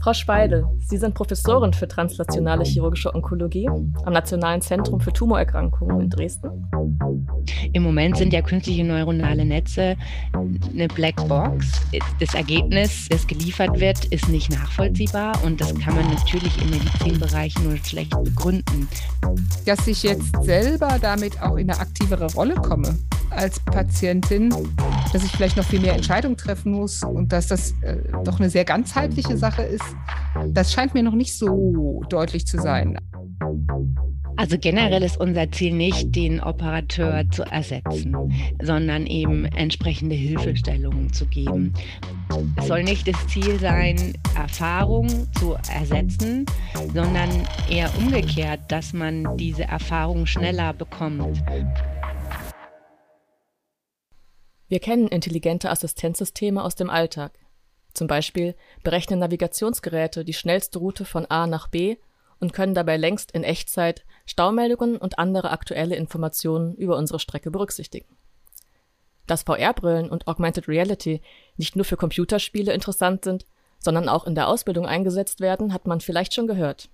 Frau 0.00 0.12
Speidel, 0.12 0.64
Sie 0.78 0.96
sind 0.96 1.14
Professorin 1.14 1.72
für 1.72 1.88
translationale 1.88 2.64
chirurgische 2.64 3.14
Onkologie 3.14 3.68
am 3.68 4.12
Nationalen 4.12 4.60
Zentrum 4.60 5.00
für 5.00 5.12
Tumorerkrankungen 5.12 6.00
in 6.00 6.10
Dresden. 6.10 6.66
Im 7.72 7.82
Moment 7.82 8.16
sind 8.16 8.32
ja 8.32 8.42
künstliche 8.42 8.84
neuronale 8.84 9.44
Netze 9.44 9.96
eine 10.72 10.88
Blackbox. 10.88 11.66
Das 12.18 12.34
Ergebnis, 12.34 13.08
das 13.08 13.26
geliefert 13.26 13.78
wird, 13.80 14.04
ist 14.06 14.28
nicht 14.28 14.50
nachvollziehbar 14.50 15.32
und 15.44 15.60
das 15.60 15.74
kann 15.78 15.94
man 15.94 16.08
natürlich 16.10 16.60
im 16.62 16.70
Medizinbereich 16.70 17.54
nur 17.62 17.76
schlecht 17.78 18.12
begründen. 18.22 18.88
Dass 19.66 19.86
ich 19.86 20.02
jetzt 20.02 20.42
selber 20.42 20.98
damit 21.00 21.40
auch 21.42 21.56
in 21.56 21.70
eine 21.70 21.80
aktivere 21.80 22.32
Rolle 22.32 22.54
komme 22.54 22.96
als 23.30 23.60
Patientin, 23.60 24.50
dass 25.12 25.24
ich 25.24 25.30
vielleicht 25.30 25.56
noch 25.56 25.64
viel 25.64 25.80
mehr 25.80 25.94
Entscheidungen 25.94 26.36
treffen 26.36 26.72
muss 26.72 27.02
und 27.02 27.32
dass 27.32 27.46
das 27.46 27.74
äh, 27.82 27.96
doch 28.24 28.40
eine 28.40 28.50
sehr 28.50 28.64
ganzheitliche 28.64 29.19
Sache 29.22 29.62
ist, 29.62 29.84
das 30.48 30.72
scheint 30.72 30.94
mir 30.94 31.02
noch 31.02 31.14
nicht 31.14 31.36
so 31.36 32.02
deutlich 32.08 32.46
zu 32.46 32.58
sein. 32.58 32.98
Also 34.36 34.56
generell 34.58 35.02
ist 35.02 35.20
unser 35.20 35.52
Ziel 35.52 35.74
nicht, 35.74 36.16
den 36.16 36.40
Operateur 36.40 37.24
zu 37.30 37.42
ersetzen, 37.42 38.16
sondern 38.62 39.06
eben 39.06 39.44
entsprechende 39.44 40.14
Hilfestellungen 40.14 41.12
zu 41.12 41.26
geben. 41.26 41.74
Es 42.56 42.68
soll 42.68 42.84
nicht 42.84 43.06
das 43.06 43.26
Ziel 43.26 43.58
sein, 43.58 44.14
Erfahrung 44.34 45.08
zu 45.38 45.56
ersetzen, 45.70 46.46
sondern 46.94 47.28
eher 47.68 47.90
umgekehrt, 47.98 48.60
dass 48.68 48.94
man 48.94 49.36
diese 49.36 49.64
Erfahrung 49.64 50.24
schneller 50.24 50.72
bekommt. 50.72 51.42
Wir 54.68 54.78
kennen 54.78 55.08
intelligente 55.08 55.68
Assistenzsysteme 55.68 56.62
aus 56.62 56.76
dem 56.76 56.88
Alltag. 56.88 57.32
Zum 57.94 58.06
Beispiel 58.06 58.54
berechnen 58.82 59.18
Navigationsgeräte 59.18 60.24
die 60.24 60.32
schnellste 60.32 60.78
Route 60.78 61.04
von 61.04 61.26
A 61.26 61.46
nach 61.46 61.68
B 61.68 61.96
und 62.38 62.52
können 62.52 62.74
dabei 62.74 62.96
längst 62.96 63.32
in 63.32 63.44
Echtzeit 63.44 64.04
Staumeldungen 64.26 64.96
und 64.96 65.18
andere 65.18 65.50
aktuelle 65.50 65.96
Informationen 65.96 66.74
über 66.74 66.96
unsere 66.96 67.18
Strecke 67.18 67.50
berücksichtigen. 67.50 68.16
Dass 69.26 69.42
VR-Brillen 69.42 70.10
und 70.10 70.26
Augmented 70.26 70.66
Reality 70.66 71.20
nicht 71.56 71.76
nur 71.76 71.84
für 71.84 71.96
Computerspiele 71.96 72.72
interessant 72.72 73.24
sind, 73.24 73.46
sondern 73.78 74.08
auch 74.08 74.26
in 74.26 74.34
der 74.34 74.48
Ausbildung 74.48 74.86
eingesetzt 74.86 75.40
werden, 75.40 75.72
hat 75.72 75.86
man 75.86 76.00
vielleicht 76.00 76.34
schon 76.34 76.46
gehört. 76.46 76.88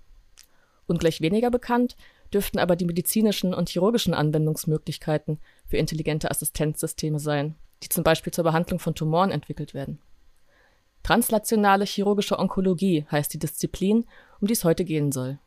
Ungleich 0.87 1.21
weniger 1.21 1.51
bekannt 1.51 1.95
dürften 2.33 2.59
aber 2.59 2.75
die 2.75 2.85
medizinischen 2.85 3.53
und 3.53 3.69
chirurgischen 3.69 4.13
Anwendungsmöglichkeiten 4.13 5.39
für 5.65 5.77
intelligente 5.77 6.29
Assistenzsysteme 6.29 7.19
sein, 7.19 7.55
die 7.83 7.89
zum 7.89 8.03
Beispiel 8.03 8.33
zur 8.33 8.43
Behandlung 8.43 8.79
von 8.79 8.95
Tumoren 8.95 9.31
entwickelt 9.31 9.73
werden. 9.73 9.99
Translationale 11.07 11.85
chirurgische 11.85 12.37
Onkologie 12.37 13.05
heißt 13.09 13.33
die 13.33 13.39
Disziplin, 13.39 14.03
um 14.41 14.47
die 14.47 14.53
es 14.53 14.65
heute 14.65 14.83
gehen 14.83 15.13
soll. 15.13 15.39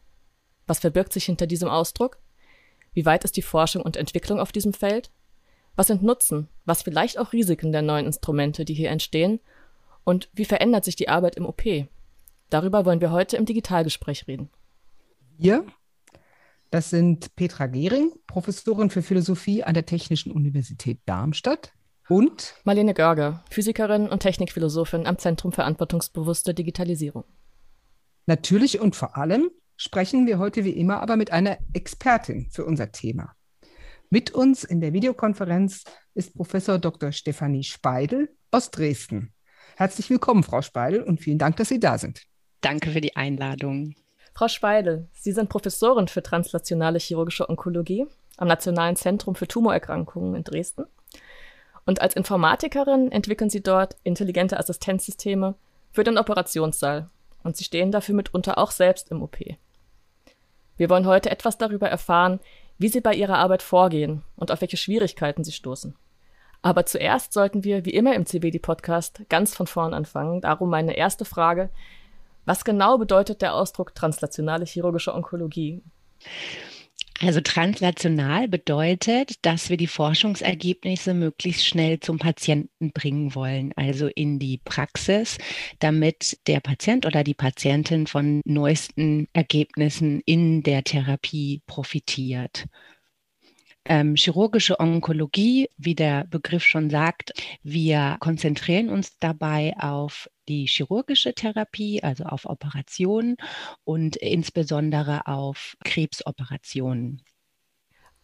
Was 0.67 0.78
verbirgt 0.78 1.12
sich 1.12 1.27
hinter 1.27 1.47
diesem 1.47 1.69
Ausdruck? 1.69 2.17
Wie 2.94 3.05
weit 3.05 3.25
ist 3.25 3.36
die 3.36 3.42
Forschung 3.42 3.83
und 3.83 3.98
Entwicklung 3.98 4.41
auf 4.41 4.52
diesem 4.52 4.72
Feld? 4.72 5.11
Was 5.77 5.89
sind 5.89 6.02
Nutzen, 6.02 6.48
was 6.64 6.80
vielleicht 6.80 7.19
auch 7.19 7.34
Risiken 7.34 7.72
der 7.72 7.83
neuen 7.83 8.06
Instrumente, 8.06 8.64
die 8.64 8.72
hier 8.72 8.89
entstehen? 8.89 9.39
Und 10.02 10.30
wie 10.33 10.47
verändert 10.47 10.86
sich 10.86 10.97
die 10.97 11.11
Arbeit 11.11 11.36
im 11.36 11.44
OP? 11.44 11.62
Darüber 12.48 12.86
wollen 12.86 13.02
wir 13.02 13.11
heute 13.11 13.36
im 13.36 13.45
Digitalgespräch 13.45 14.28
reden. 14.28 14.48
Wir, 15.36 15.67
das 16.70 16.89
sind 16.89 17.36
Petra 17.36 17.67
Gehring, 17.67 18.12
Professorin 18.27 18.89
für 18.89 19.02
Philosophie 19.02 19.62
an 19.62 19.74
der 19.74 19.84
Technischen 19.84 20.33
Universität 20.33 21.00
Darmstadt, 21.05 21.74
und 22.11 22.56
Marlene 22.64 22.92
Görger, 22.92 23.44
Physikerin 23.50 24.08
und 24.08 24.20
Technikphilosophin 24.20 25.06
am 25.06 25.19
Zentrum 25.19 25.53
für 25.53 25.62
antwortungsbewusste 25.62 26.55
Digitalisierung. 26.55 27.25
Natürlich 28.27 28.80
und 28.80 28.97
vor 28.97 29.17
allem 29.17 29.50
sprechen 29.77 30.27
wir 30.27 30.41
heute 30.41 30.64
wie 30.64 30.72
immer 30.72 31.00
aber 31.00 31.17
mit 31.17 31.30
einer 31.30 31.58
Expertin 31.72 32.48
für 32.50 32.64
unser 32.64 32.91
Thema. 32.91 33.36
Mit 34.11 34.33
uns 34.33 34.64
in 34.64 34.80
der 34.80 34.92
Videokonferenz 34.92 35.85
ist 36.14 36.35
Professor 36.35 36.80
Dr. 36.80 37.12
Stefanie 37.12 37.62
Speidel 37.62 38.35
aus 38.51 38.73
Dresden. 38.73 39.33
Herzlich 39.77 40.11
willkommen, 40.11 40.42
Frau 40.42 40.62
Speidel, 40.62 41.05
und 41.05 41.20
vielen 41.20 41.39
Dank, 41.39 41.56
dass 41.58 41.68
Sie 41.68 41.79
da 41.79 41.96
sind. 41.96 42.24
Danke 42.61 42.90
für 42.90 43.01
die 43.01 43.14
Einladung. 43.14 43.95
Frau 44.35 44.48
Speidel, 44.48 45.08
Sie 45.12 45.30
sind 45.30 45.48
Professorin 45.48 46.08
für 46.08 46.24
translationale 46.24 46.98
chirurgische 46.98 47.48
Onkologie 47.48 48.06
am 48.36 48.48
Nationalen 48.48 48.96
Zentrum 48.96 49.36
für 49.36 49.46
Tumorerkrankungen 49.46 50.35
in 50.35 50.42
Dresden 50.42 50.86
und 51.90 52.01
als 52.01 52.14
Informatikerin 52.14 53.11
entwickeln 53.11 53.51
sie 53.51 53.64
dort 53.64 53.96
intelligente 54.05 54.61
Assistenzsysteme 54.61 55.56
für 55.90 56.05
den 56.05 56.18
Operationssaal. 56.18 57.11
Und 57.42 57.56
sie 57.56 57.64
stehen 57.64 57.90
dafür 57.90 58.14
mitunter 58.14 58.58
auch 58.58 58.70
selbst 58.70 59.11
im 59.11 59.24
OP. 59.24 59.39
Wir 60.77 60.89
wollen 60.89 61.05
heute 61.05 61.33
etwas 61.33 61.58
darüber 61.58 61.89
erfahren, 61.89 62.39
wie 62.79 62.86
sie 62.86 63.00
bei 63.00 63.12
ihrer 63.12 63.39
Arbeit 63.39 63.62
vorgehen 63.62 64.23
und 64.36 64.52
auf 64.52 64.61
welche 64.61 64.77
Schwierigkeiten 64.77 65.42
sie 65.42 65.50
stoßen. 65.50 65.96
Aber 66.62 66.86
zuerst 66.86 67.33
sollten 67.33 67.64
wir, 67.64 67.84
wie 67.84 67.90
immer 67.90 68.14
im 68.14 68.24
CBD-Podcast, 68.24 69.23
ganz 69.29 69.52
von 69.52 69.67
vorn 69.67 69.92
anfangen. 69.92 70.40
Darum 70.42 70.70
meine 70.70 70.96
erste 70.96 71.24
Frage. 71.24 71.70
Was 72.45 72.64
genau 72.64 72.98
bedeutet 72.98 73.42
der 73.42 73.52
Ausdruck 73.56 73.96
translationale 73.96 74.64
chirurgische 74.64 75.12
Onkologie? 75.12 75.83
Also 77.23 77.42
translational 77.42 78.48
bedeutet, 78.48 79.35
dass 79.42 79.69
wir 79.69 79.77
die 79.77 79.86
Forschungsergebnisse 79.86 81.13
möglichst 81.13 81.67
schnell 81.67 82.01
zum 82.01 82.19
Patienten 82.19 82.92
bringen 82.92 83.35
wollen, 83.35 83.75
also 83.77 84.07
in 84.07 84.39
die 84.39 84.58
Praxis, 84.64 85.36
damit 85.80 86.39
der 86.47 86.61
Patient 86.61 87.05
oder 87.05 87.23
die 87.23 87.35
Patientin 87.35 88.07
von 88.07 88.41
neuesten 88.47 89.29
Ergebnissen 89.35 90.23
in 90.25 90.63
der 90.63 90.83
Therapie 90.83 91.61
profitiert. 91.67 92.64
Ähm, 93.85 94.14
chirurgische 94.14 94.80
Onkologie, 94.80 95.69
wie 95.77 95.95
der 95.95 96.25
Begriff 96.25 96.64
schon 96.64 96.89
sagt, 96.89 97.33
wir 97.63 98.17
konzentrieren 98.20 98.89
uns 98.89 99.19
dabei 99.19 99.75
auf 99.79 100.30
die 100.50 100.66
chirurgische 100.66 101.33
Therapie, 101.33 102.02
also 102.02 102.24
auf 102.24 102.44
Operationen 102.44 103.36
und 103.84 104.16
insbesondere 104.16 105.27
auf 105.27 105.77
Krebsoperationen. 105.84 107.22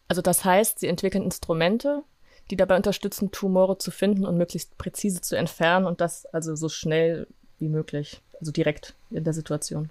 Also 0.09 0.21
das 0.21 0.43
heißt, 0.43 0.79
Sie 0.79 0.87
entwickeln 0.87 1.23
Instrumente, 1.23 2.03
die 2.51 2.57
dabei 2.57 2.75
unterstützen, 2.75 3.31
Tumore 3.31 3.77
zu 3.77 3.91
finden 3.91 4.25
und 4.25 4.37
möglichst 4.37 4.77
präzise 4.77 5.21
zu 5.21 5.37
entfernen 5.37 5.85
und 5.85 6.01
das 6.01 6.25
also 6.27 6.55
so 6.55 6.69
schnell 6.69 7.27
wie 7.59 7.69
möglich, 7.69 8.21
also 8.39 8.51
direkt 8.51 8.95
in 9.09 9.23
der 9.23 9.33
Situation. 9.33 9.89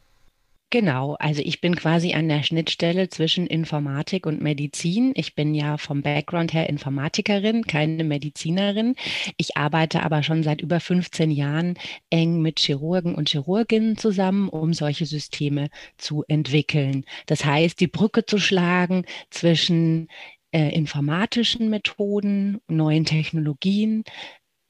Genau, 0.70 1.14
also 1.20 1.42
ich 1.44 1.60
bin 1.60 1.76
quasi 1.76 2.12
an 2.14 2.28
der 2.28 2.42
Schnittstelle 2.42 3.08
zwischen 3.08 3.46
Informatik 3.46 4.26
und 4.26 4.42
Medizin. 4.42 5.12
Ich 5.14 5.36
bin 5.36 5.54
ja 5.54 5.76
vom 5.78 6.02
Background 6.02 6.52
her 6.52 6.68
Informatikerin, 6.68 7.62
keine 7.64 8.02
Medizinerin. 8.02 8.96
Ich 9.36 9.56
arbeite 9.56 10.02
aber 10.02 10.24
schon 10.24 10.42
seit 10.42 10.60
über 10.60 10.80
15 10.80 11.30
Jahren 11.30 11.74
eng 12.10 12.42
mit 12.42 12.58
Chirurgen 12.58 13.14
und 13.14 13.28
Chirurginnen 13.28 13.96
zusammen, 13.96 14.48
um 14.48 14.74
solche 14.74 15.06
Systeme 15.06 15.68
zu 15.98 16.24
entwickeln. 16.26 17.04
Das 17.26 17.44
heißt, 17.44 17.78
die 17.80 17.86
Brücke 17.86 18.26
zu 18.26 18.38
schlagen 18.38 19.04
zwischen 19.30 20.08
äh, 20.50 20.74
informatischen 20.74 21.70
Methoden, 21.70 22.60
neuen 22.66 23.04
Technologien 23.04 24.02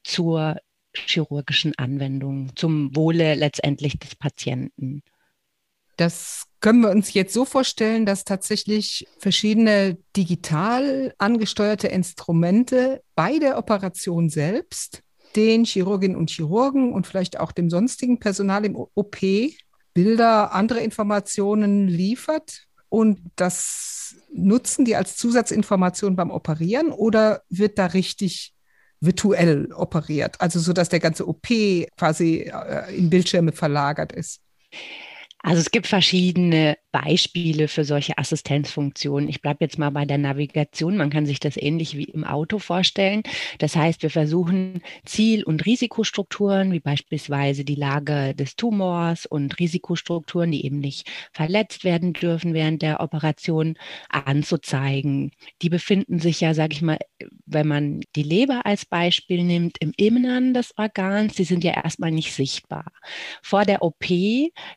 zur 0.05 0.57
chirurgischen 0.95 1.73
Anwendung, 1.79 2.55
zum 2.57 2.95
Wohle 2.95 3.35
letztendlich 3.35 3.99
des 3.99 4.15
Patienten. 4.15 5.03
Das 5.97 6.45
können 6.61 6.81
wir 6.81 6.91
uns 6.91 7.15
jetzt 7.15 7.33
so 7.33 7.45
vorstellen, 7.45 8.07
dass 8.07 8.25
tatsächlich 8.25 9.07
verschiedene 9.19 9.99
digital 10.17 11.15
angesteuerte 11.19 11.89
Instrumente 11.89 13.03
bei 13.15 13.39
der 13.39 13.57
Operation 13.59 14.29
selbst 14.29 15.03
den 15.37 15.65
Chirurginnen 15.65 16.17
und 16.17 16.31
Chirurgen 16.31 16.93
und 16.93 17.07
vielleicht 17.07 17.39
auch 17.39 17.53
dem 17.53 17.71
sonstigen 17.71 18.19
Personal 18.19 18.65
im 18.65 18.77
OP 18.77 19.19
Bilder, 19.95 20.53
andere 20.53 20.81
Informationen 20.81 21.89
liefert 21.89 22.67
und 22.91 23.19
das 23.37 24.15
nutzen 24.31 24.85
die 24.85 24.95
als 24.95 25.17
Zusatzinformation 25.17 26.17
beim 26.17 26.31
Operieren 26.31 26.93
oder 26.93 27.43
wird 27.49 27.79
da 27.79 27.87
richtig 27.87 28.53
virtuell 29.01 29.73
operiert, 29.73 30.41
also 30.41 30.59
so 30.59 30.73
dass 30.73 30.91
der 30.91 31.01
ganze 31.01 31.27
OP 31.27 31.47
quasi 31.97 32.51
äh, 32.53 32.95
in 32.95 33.09
Bildschirme 33.09 33.53
verlagert 33.53 34.13
ist? 34.13 34.41
Also 35.47 35.61
es 35.61 35.71
gibt 35.71 35.87
verschiedene 35.87 36.77
Beispiele 36.97 37.69
für 37.69 37.85
solche 37.85 38.17
Assistenzfunktionen. 38.17 39.29
Ich 39.29 39.43
bleibe 39.43 39.59
jetzt 39.61 39.79
mal 39.79 39.91
bei 39.91 40.07
der 40.07 40.17
Navigation. 40.17 40.97
Man 40.97 41.11
kann 41.11 41.27
sich 41.27 41.41
das 41.41 41.59
ähnlich 41.59 41.95
wie 41.95 42.05
im 42.05 42.25
Auto 42.25 42.59
vorstellen. 42.59 43.23
Das 43.59 43.77
heißt, 43.77 44.03
wir 44.03 44.09
versuchen 44.09 44.81
Ziel- 45.05 45.45
und 45.45 45.67
Risikostrukturen, 45.67 46.73
wie 46.73 46.81
beispielsweise 46.81 47.65
die 47.67 47.75
Lage 47.75 48.35
des 48.35 48.57
Tumors 48.57 49.27
und 49.27 49.59
Risikostrukturen, 49.59 50.51
die 50.51 50.65
eben 50.65 50.79
nicht 50.79 51.07
verletzt 51.33 51.85
werden 51.85 52.15
dürfen 52.15 52.55
während 52.55 52.81
der 52.81 53.01
Operation, 53.01 53.77
anzuzeigen. 54.09 55.33
Die 55.61 55.69
befinden 55.69 56.19
sich 56.19 56.41
ja, 56.41 56.55
sage 56.55 56.73
ich 56.73 56.81
mal, 56.81 56.99
wenn 57.45 57.69
man 57.69 58.01
die 58.15 58.23
Leber 58.23 58.65
als 58.65 58.87
Beispiel 58.87 59.45
nimmt, 59.45 59.77
im 59.81 59.93
Innern 59.99 60.55
des 60.55 60.73
Organs. 60.79 61.35
Die 61.35 61.45
sind 61.45 61.63
ja 61.63 61.75
erstmal 61.75 62.11
nicht 62.11 62.33
sichtbar. 62.33 62.87
Vor 63.43 63.67
der 63.67 63.83
OP 63.83 64.07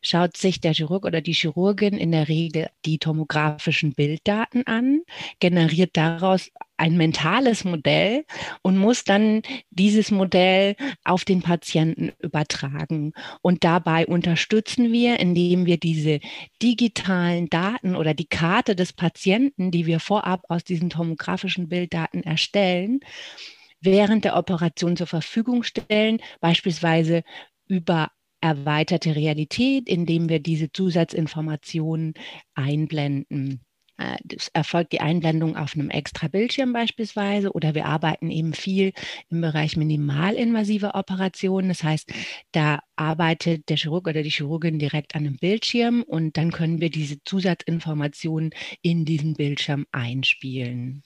schaut 0.01 0.35
sich 0.35 0.59
der 0.59 0.73
Chirurg 0.73 1.05
oder 1.05 1.21
die 1.21 1.33
Chirurgin 1.33 1.97
in 1.97 2.08
der 2.11 2.27
Regel 2.27 2.69
die 2.85 2.99
tomografischen 2.99 3.93
Bilddaten 3.93 4.65
an, 4.65 5.01
generiert 5.39 5.97
daraus 5.97 6.49
ein 6.77 6.95
mentales 6.95 7.65
Modell 7.65 8.25
und 8.61 8.77
muss 8.77 9.03
dann 9.03 9.41
dieses 9.69 10.11
Modell 10.11 10.75
auf 11.03 11.25
den 11.25 11.41
Patienten 11.41 12.13
übertragen. 12.19 13.11
Und 13.41 13.63
dabei 13.63 14.07
unterstützen 14.07 14.91
wir, 14.91 15.19
indem 15.19 15.65
wir 15.65 15.77
diese 15.77 16.19
digitalen 16.61 17.49
Daten 17.49 17.95
oder 17.95 18.13
die 18.13 18.27
Karte 18.27 18.75
des 18.75 18.93
Patienten, 18.93 19.71
die 19.71 19.85
wir 19.85 19.99
vorab 19.99 20.43
aus 20.47 20.63
diesen 20.63 20.89
tomografischen 20.89 21.67
Bilddaten 21.67 22.23
erstellen, 22.23 23.01
während 23.81 24.25
der 24.25 24.37
Operation 24.37 24.95
zur 24.95 25.07
Verfügung 25.07 25.63
stellen, 25.63 26.19
beispielsweise 26.39 27.23
über 27.67 28.09
erweiterte 28.41 29.15
Realität, 29.15 29.87
indem 29.87 30.29
wir 30.29 30.39
diese 30.39 30.71
Zusatzinformationen 30.71 32.13
einblenden. 32.55 33.61
Äh, 33.97 34.17
es 34.35 34.47
erfolgt 34.49 34.93
die 34.93 35.01
Einblendung 35.01 35.57
auf 35.57 35.75
einem 35.75 35.89
extra 35.89 36.27
Bildschirm 36.27 36.73
beispielsweise 36.73 37.51
oder 37.51 37.75
wir 37.75 37.85
arbeiten 37.85 38.31
eben 38.31 38.53
viel 38.53 38.93
im 39.29 39.41
Bereich 39.41 39.75
minimalinvasive 39.75 40.95
Operationen. 40.95 41.69
Das 41.69 41.83
heißt, 41.83 42.11
da 42.53 42.79
arbeitet 42.95 43.69
der 43.69 43.77
Chirurg 43.77 44.07
oder 44.07 44.23
die 44.23 44.31
Chirurgin 44.31 44.79
direkt 44.79 45.15
an 45.15 45.25
einem 45.25 45.37
Bildschirm 45.37 46.03
und 46.03 46.37
dann 46.37 46.51
können 46.51 46.79
wir 46.81 46.89
diese 46.89 47.21
Zusatzinformationen 47.23 48.51
in 48.81 49.05
diesen 49.05 49.33
Bildschirm 49.33 49.85
einspielen. 49.91 51.03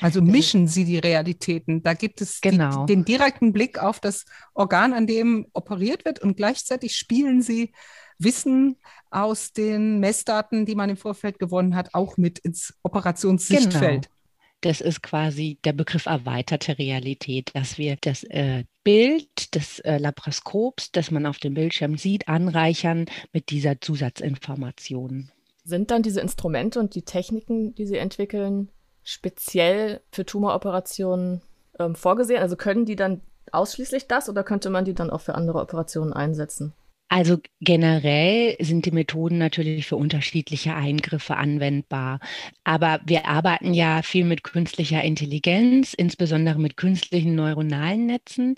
Also 0.00 0.22
mischen 0.22 0.66
Sie 0.66 0.84
die 0.84 0.98
Realitäten. 0.98 1.82
Da 1.82 1.94
gibt 1.94 2.20
es 2.20 2.40
genau. 2.40 2.86
die, 2.86 2.94
den 2.94 3.04
direkten 3.04 3.52
Blick 3.52 3.78
auf 3.78 4.00
das 4.00 4.24
Organ, 4.54 4.92
an 4.92 5.06
dem 5.06 5.46
operiert 5.52 6.04
wird 6.04 6.20
und 6.20 6.36
gleichzeitig 6.36 6.96
spielen 6.96 7.42
Sie 7.42 7.72
Wissen 8.18 8.76
aus 9.10 9.52
den 9.52 10.00
Messdaten, 10.00 10.66
die 10.66 10.74
man 10.74 10.90
im 10.90 10.96
Vorfeld 10.96 11.38
gewonnen 11.38 11.74
hat, 11.74 11.94
auch 11.94 12.16
mit 12.16 12.38
ins 12.38 12.74
Operationssichtfeld. 12.82 14.04
Genau. 14.04 14.14
Das 14.60 14.80
ist 14.80 15.02
quasi 15.02 15.58
der 15.64 15.74
Begriff 15.74 16.06
erweiterte 16.06 16.78
Realität, 16.78 17.50
dass 17.54 17.76
wir 17.76 17.96
das 18.00 18.24
äh, 18.24 18.64
Bild 18.82 19.54
des 19.54 19.78
äh, 19.80 19.98
Laparoskops, 19.98 20.90
das 20.90 21.10
man 21.10 21.26
auf 21.26 21.38
dem 21.38 21.54
Bildschirm 21.54 21.98
sieht, 21.98 22.28
anreichern 22.28 23.04
mit 23.32 23.50
dieser 23.50 23.80
Zusatzinformation. 23.80 25.30
Sind 25.64 25.90
dann 25.90 26.02
diese 26.02 26.20
Instrumente 26.20 26.80
und 26.80 26.94
die 26.94 27.02
Techniken, 27.02 27.74
die 27.74 27.86
Sie 27.86 27.96
entwickeln, 27.96 28.70
speziell 29.04 30.00
für 30.10 30.26
Tumoroperationen 30.26 31.42
ähm, 31.78 31.94
vorgesehen? 31.94 32.42
Also 32.42 32.56
können 32.56 32.84
die 32.84 32.96
dann 32.96 33.20
ausschließlich 33.52 34.08
das 34.08 34.28
oder 34.28 34.42
könnte 34.42 34.70
man 34.70 34.84
die 34.84 34.94
dann 34.94 35.10
auch 35.10 35.20
für 35.20 35.34
andere 35.34 35.60
Operationen 35.60 36.12
einsetzen? 36.12 36.74
Also 37.08 37.38
generell 37.60 38.56
sind 38.60 38.86
die 38.86 38.90
Methoden 38.90 39.38
natürlich 39.38 39.86
für 39.86 39.96
unterschiedliche 39.96 40.74
Eingriffe 40.74 41.36
anwendbar. 41.36 42.18
Aber 42.64 43.00
wir 43.04 43.28
arbeiten 43.28 43.74
ja 43.74 44.02
viel 44.02 44.24
mit 44.24 44.42
künstlicher 44.42 45.02
Intelligenz, 45.04 45.94
insbesondere 45.94 46.58
mit 46.58 46.76
künstlichen 46.76 47.34
neuronalen 47.34 48.06
Netzen. 48.06 48.56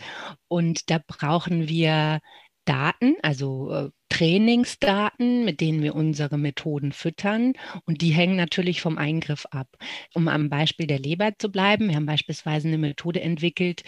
Und 0.48 0.90
da 0.90 1.00
brauchen 1.06 1.69
wir 1.69 2.20
Daten, 2.64 3.16
also 3.22 3.72
äh, 3.72 3.90
Trainingsdaten, 4.08 5.44
mit 5.44 5.61
denen 5.61 5.82
wir 5.82 5.94
unsere 5.94 6.38
Methoden 6.38 6.93
füttern. 6.93 7.55
Und 7.85 8.00
die 8.03 8.11
hängen 8.11 8.37
natürlich 8.37 8.81
vom 8.81 8.99
Eingriff 8.99 9.47
ab. 9.50 9.69
Um 10.14 10.29
am 10.29 10.49
Beispiel 10.49 10.87
der 10.87 10.99
Leber 10.99 11.32
zu 11.38 11.50
bleiben, 11.50 11.88
wir 11.88 11.97
haben 11.97 12.06
beispielsweise 12.06 12.69
eine 12.69 12.79
Methode 12.79 13.20
entwickelt, 13.20 13.82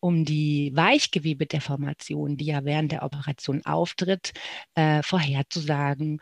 um 0.00 0.24
die 0.24 0.72
Weichgewebedeformation, 0.74 2.36
die 2.36 2.46
ja 2.46 2.64
während 2.64 2.92
der 2.92 3.02
Operation 3.02 3.64
auftritt, 3.64 4.32
äh, 4.74 5.02
vorherzusagen 5.02 6.20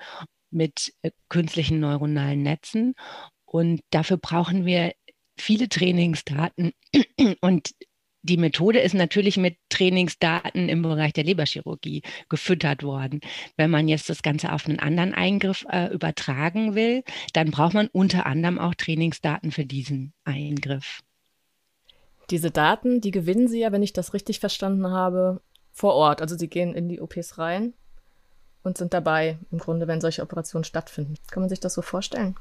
mit 0.51 0.93
äh, 1.03 1.11
künstlichen 1.29 1.81
neuronalen 1.81 2.43
Netzen. 2.43 2.95
Und 3.45 3.83
dafür 3.91 4.17
brauchen 4.17 4.65
wir 4.65 4.93
viele 5.39 5.69
Trainingsdaten. 5.69 6.73
Und 7.41 7.71
die 8.23 8.37
Methode 8.37 8.79
ist 8.79 8.95
natürlich 8.95 9.37
mit 9.37 9.57
Trainingsdaten 9.69 10.69
im 10.69 10.83
Bereich 10.83 11.13
der 11.13 11.25
Leberchirurgie 11.25 12.03
gefüttert 12.29 12.83
worden. 12.83 13.21
Wenn 13.57 13.71
man 13.71 13.89
jetzt 13.89 14.09
das 14.09 14.23
Ganze 14.23 14.53
auf 14.53 14.67
einen 14.67 14.79
anderen 14.79 15.13
Eingriff 15.13 15.65
äh, 15.69 15.93
übertragen 15.93 16.75
will, 16.75 17.03
dann 17.33 17.51
braucht 17.51 17.75
man 17.75 17.89
unter 17.89 18.27
anderem 18.27 18.59
auch 18.59 18.75
Trainingsdaten 18.75 19.51
für 19.51 19.65
diesen 19.65 20.13
Eingriff. 20.25 21.01
Diese 22.31 22.51
Daten, 22.51 23.01
die 23.01 23.11
gewinnen 23.11 23.49
Sie 23.49 23.61
ja, 23.61 23.73
wenn 23.73 23.83
ich 23.83 23.93
das 23.93 24.15
richtig 24.15 24.41
verstanden 24.41 24.89
habe, 24.89 25.41
vor 25.73 25.95
Ort. 25.95 26.23
Also 26.23 26.37
Sie 26.39 26.49
gehen 26.49 26.75
in 26.75 26.89
die 26.89 27.01
OPs 27.01 27.39
rein 27.39 27.75
und 28.63 28.79
sind 28.79 28.95
dabei, 28.95 29.39
im 29.51 29.59
Grunde, 29.59 29.89
wenn 29.89 30.01
solche 30.01 30.23
Operationen 30.23 30.65
stattfinden. 30.65 31.17
Kann 31.31 31.43
man 31.43 31.51
sich 31.51 31.61
das 31.61 31.75
so 31.75 31.83
vorstellen? 31.83 32.37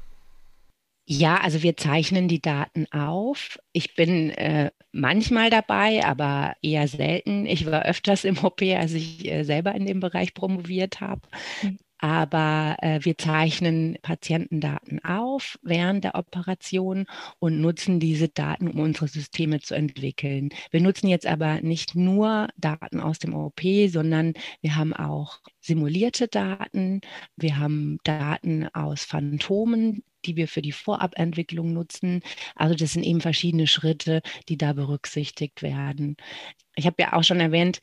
Ja, 1.04 1.38
also 1.38 1.62
wir 1.62 1.76
zeichnen 1.76 2.28
die 2.28 2.40
Daten 2.40 2.86
auf. 2.92 3.58
Ich 3.72 3.96
bin 3.96 4.30
äh, 4.30 4.70
manchmal 4.92 5.50
dabei, 5.50 6.04
aber 6.04 6.54
eher 6.62 6.86
selten. 6.86 7.44
Ich 7.46 7.66
war 7.66 7.82
öfters 7.84 8.24
im 8.24 8.38
OP, 8.44 8.62
als 8.62 8.92
ich 8.92 9.26
äh, 9.26 9.42
selber 9.44 9.74
in 9.74 9.86
dem 9.86 10.00
Bereich 10.00 10.32
promoviert 10.34 11.00
habe. 11.00 11.22
Mhm. 11.62 11.78
Aber 11.98 12.76
äh, 12.80 12.98
wir 13.02 13.16
zeichnen 13.16 13.96
Patientendaten 14.02 15.04
auf 15.04 15.58
während 15.62 16.02
der 16.02 16.16
Operation 16.16 17.06
und 17.38 17.60
nutzen 17.60 18.00
diese 18.00 18.28
Daten, 18.28 18.66
um 18.66 18.80
unsere 18.80 19.06
Systeme 19.06 19.60
zu 19.60 19.76
entwickeln. 19.76 20.50
Wir 20.72 20.80
nutzen 20.80 21.06
jetzt 21.06 21.26
aber 21.26 21.60
nicht 21.60 21.94
nur 21.94 22.48
Daten 22.56 22.98
aus 22.98 23.20
dem 23.20 23.34
OP, 23.34 23.60
sondern 23.88 24.34
wir 24.62 24.74
haben 24.74 24.92
auch 24.94 25.38
simulierte 25.60 26.26
Daten. 26.26 27.02
Wir 27.36 27.58
haben 27.58 27.98
Daten 28.02 28.66
aus 28.74 29.04
Phantomen, 29.04 30.02
die 30.26 30.36
wir 30.36 30.48
für 30.48 30.62
die 30.62 30.72
Vorabentwicklung 30.72 31.72
nutzen. 31.72 32.20
Also 32.54 32.74
das 32.74 32.92
sind 32.92 33.04
eben 33.04 33.20
verschiedene 33.20 33.66
Schritte, 33.66 34.22
die 34.48 34.56
da 34.56 34.72
berücksichtigt 34.72 35.62
werden. 35.62 36.16
Ich 36.76 36.86
habe 36.86 36.96
ja 37.00 37.12
auch 37.14 37.24
schon 37.24 37.40
erwähnt, 37.40 37.80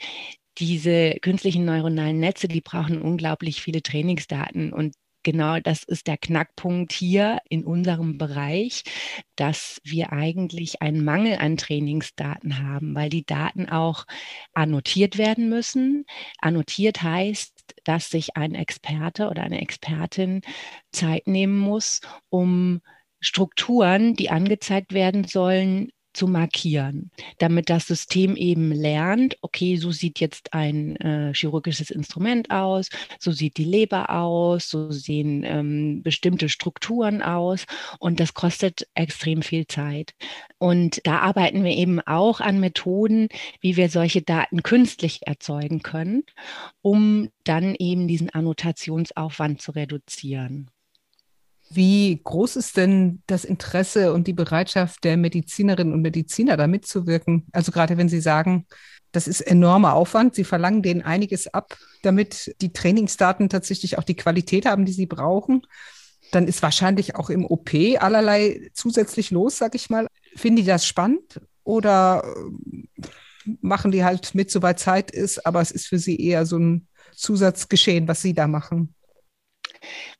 diese 0.58 1.16
künstlichen 1.22 1.66
neuronalen 1.66 2.20
Netze, 2.20 2.48
die 2.48 2.62
brauchen 2.62 3.02
unglaublich 3.02 3.62
viele 3.62 3.82
Trainingsdaten 3.82 4.74
und 4.74 4.94
genau 5.24 5.60
das 5.60 5.84
ist 5.84 6.08
der 6.08 6.18
Knackpunkt 6.18 6.92
hier 6.94 7.40
in 7.50 7.64
unserem 7.64 8.18
Bereich, 8.18 8.84
dass 9.36 9.82
wir 9.84 10.12
eigentlich 10.14 10.82
einen 10.82 11.04
Mangel 11.04 11.38
an 11.38 11.58
Trainingsdaten 11.58 12.62
haben, 12.62 12.96
weil 12.96 13.10
die 13.10 13.26
Daten 13.26 13.70
auch 13.70 14.06
annotiert 14.54 15.18
werden 15.18 15.50
müssen. 15.50 16.06
Annotiert 16.40 17.02
heißt, 17.02 17.76
dass 17.84 18.10
sich 18.10 18.36
ein 18.38 18.56
Experte 18.56 19.30
oder 19.30 19.44
eine 19.44 19.62
Expertin 19.62 20.42
Zeit 20.92 21.28
nehmen 21.28 21.58
muss, 21.58 22.02
um 22.30 22.82
Strukturen, 23.22 24.16
die 24.16 24.30
angezeigt 24.30 24.94
werden 24.94 25.26
sollen, 25.26 25.92
zu 26.14 26.28
markieren, 26.28 27.12
damit 27.38 27.70
das 27.70 27.88
System 27.88 28.36
eben 28.36 28.72
lernt, 28.72 29.38
okay, 29.42 29.78
so 29.78 29.92
sieht 29.92 30.20
jetzt 30.20 30.54
ein 30.54 30.96
äh, 30.98 31.34
chirurgisches 31.34 31.92
Instrument 31.92 32.52
aus, 32.52 32.90
so 33.20 33.32
sieht 33.32 33.58
die 33.58 33.64
Leber 33.64 34.10
aus, 34.10 34.70
so 34.70 34.92
sehen 34.92 35.44
ähm, 35.44 36.02
bestimmte 36.04 36.50
Strukturen 36.50 37.22
aus 37.22 37.66
und 38.00 38.20
das 38.20 38.34
kostet 38.34 38.88
extrem 38.96 39.42
viel 39.42 39.68
Zeit. 39.68 40.14
Und 40.58 41.02
da 41.06 41.20
arbeiten 41.20 41.64
wir 41.64 41.72
eben 41.72 42.02
auch 42.02 42.42
an 42.42 42.60
Methoden, 42.60 43.30
wie 43.62 43.78
wir 43.78 43.90
solche 43.90 44.22
Daten 44.22 44.64
künstlich 44.64 45.22
erzeugen 45.28 45.82
können, 45.82 46.24
um 46.82 47.30
dann 47.44 47.76
eben 47.76 48.08
diesen 48.08 48.30
Annotationsaufwand 48.30 49.62
zu 49.62 49.72
reduzieren. 49.72 50.70
Wie 51.72 52.20
groß 52.24 52.56
ist 52.56 52.78
denn 52.78 53.22
das 53.28 53.46
Interesse 53.46 54.12
und 54.14 54.26
die 54.26 54.34
Bereitschaft 54.34 55.04
der 55.04 55.18
Medizinerinnen 55.18 55.94
und 55.94 56.02
Mediziner, 56.02 56.58
da 56.58 56.66
mitzuwirken? 56.66 57.46
Also 57.52 57.72
gerade 57.72 57.98
wenn 57.98 58.10
Sie 58.10 58.22
sagen, 58.22 58.66
das 59.12 59.28
ist 59.28 59.42
enormer 59.42 59.94
Aufwand, 59.94 60.34
Sie 60.34 60.44
verlangen 60.44 60.82
denen 60.82 61.04
einiges 61.04 61.54
ab, 61.54 61.78
damit 62.02 62.56
die 62.62 62.74
Trainingsdaten 62.74 63.50
tatsächlich 63.50 63.98
auch 63.98 64.04
die 64.04 64.16
Qualität 64.16 64.66
haben, 64.66 64.86
die 64.86 64.94
sie 64.94 65.06
brauchen. 65.06 65.62
Dann 66.32 66.48
ist 66.48 66.62
wahrscheinlich 66.64 67.16
auch 67.16 67.30
im 67.30 67.46
OP 67.46 67.72
allerlei 68.00 68.70
zusätzlich 68.74 69.30
los, 69.32 69.58
sag 69.58 69.76
ich 69.76 69.90
mal. 69.90 70.08
Finden 70.36 70.58
die 70.58 70.66
das 70.66 70.86
spannend 70.86 71.42
oder 71.64 72.24
äh, 72.26 73.02
machen 73.62 73.92
die 73.92 74.04
halt 74.04 74.34
mit, 74.34 74.50
soweit 74.50 74.80
Zeit 74.80 75.12
ist, 75.12 75.46
aber 75.46 75.62
es 75.62 75.72
ist 75.72 75.88
für 75.88 76.00
sie 76.00 76.20
eher 76.20 76.46
so 76.46 76.58
ein 76.58 76.88
Zusatzgeschehen, 77.16 78.08
was 78.08 78.22
sie 78.22 78.34
da 78.34 78.48
machen? 78.48 78.96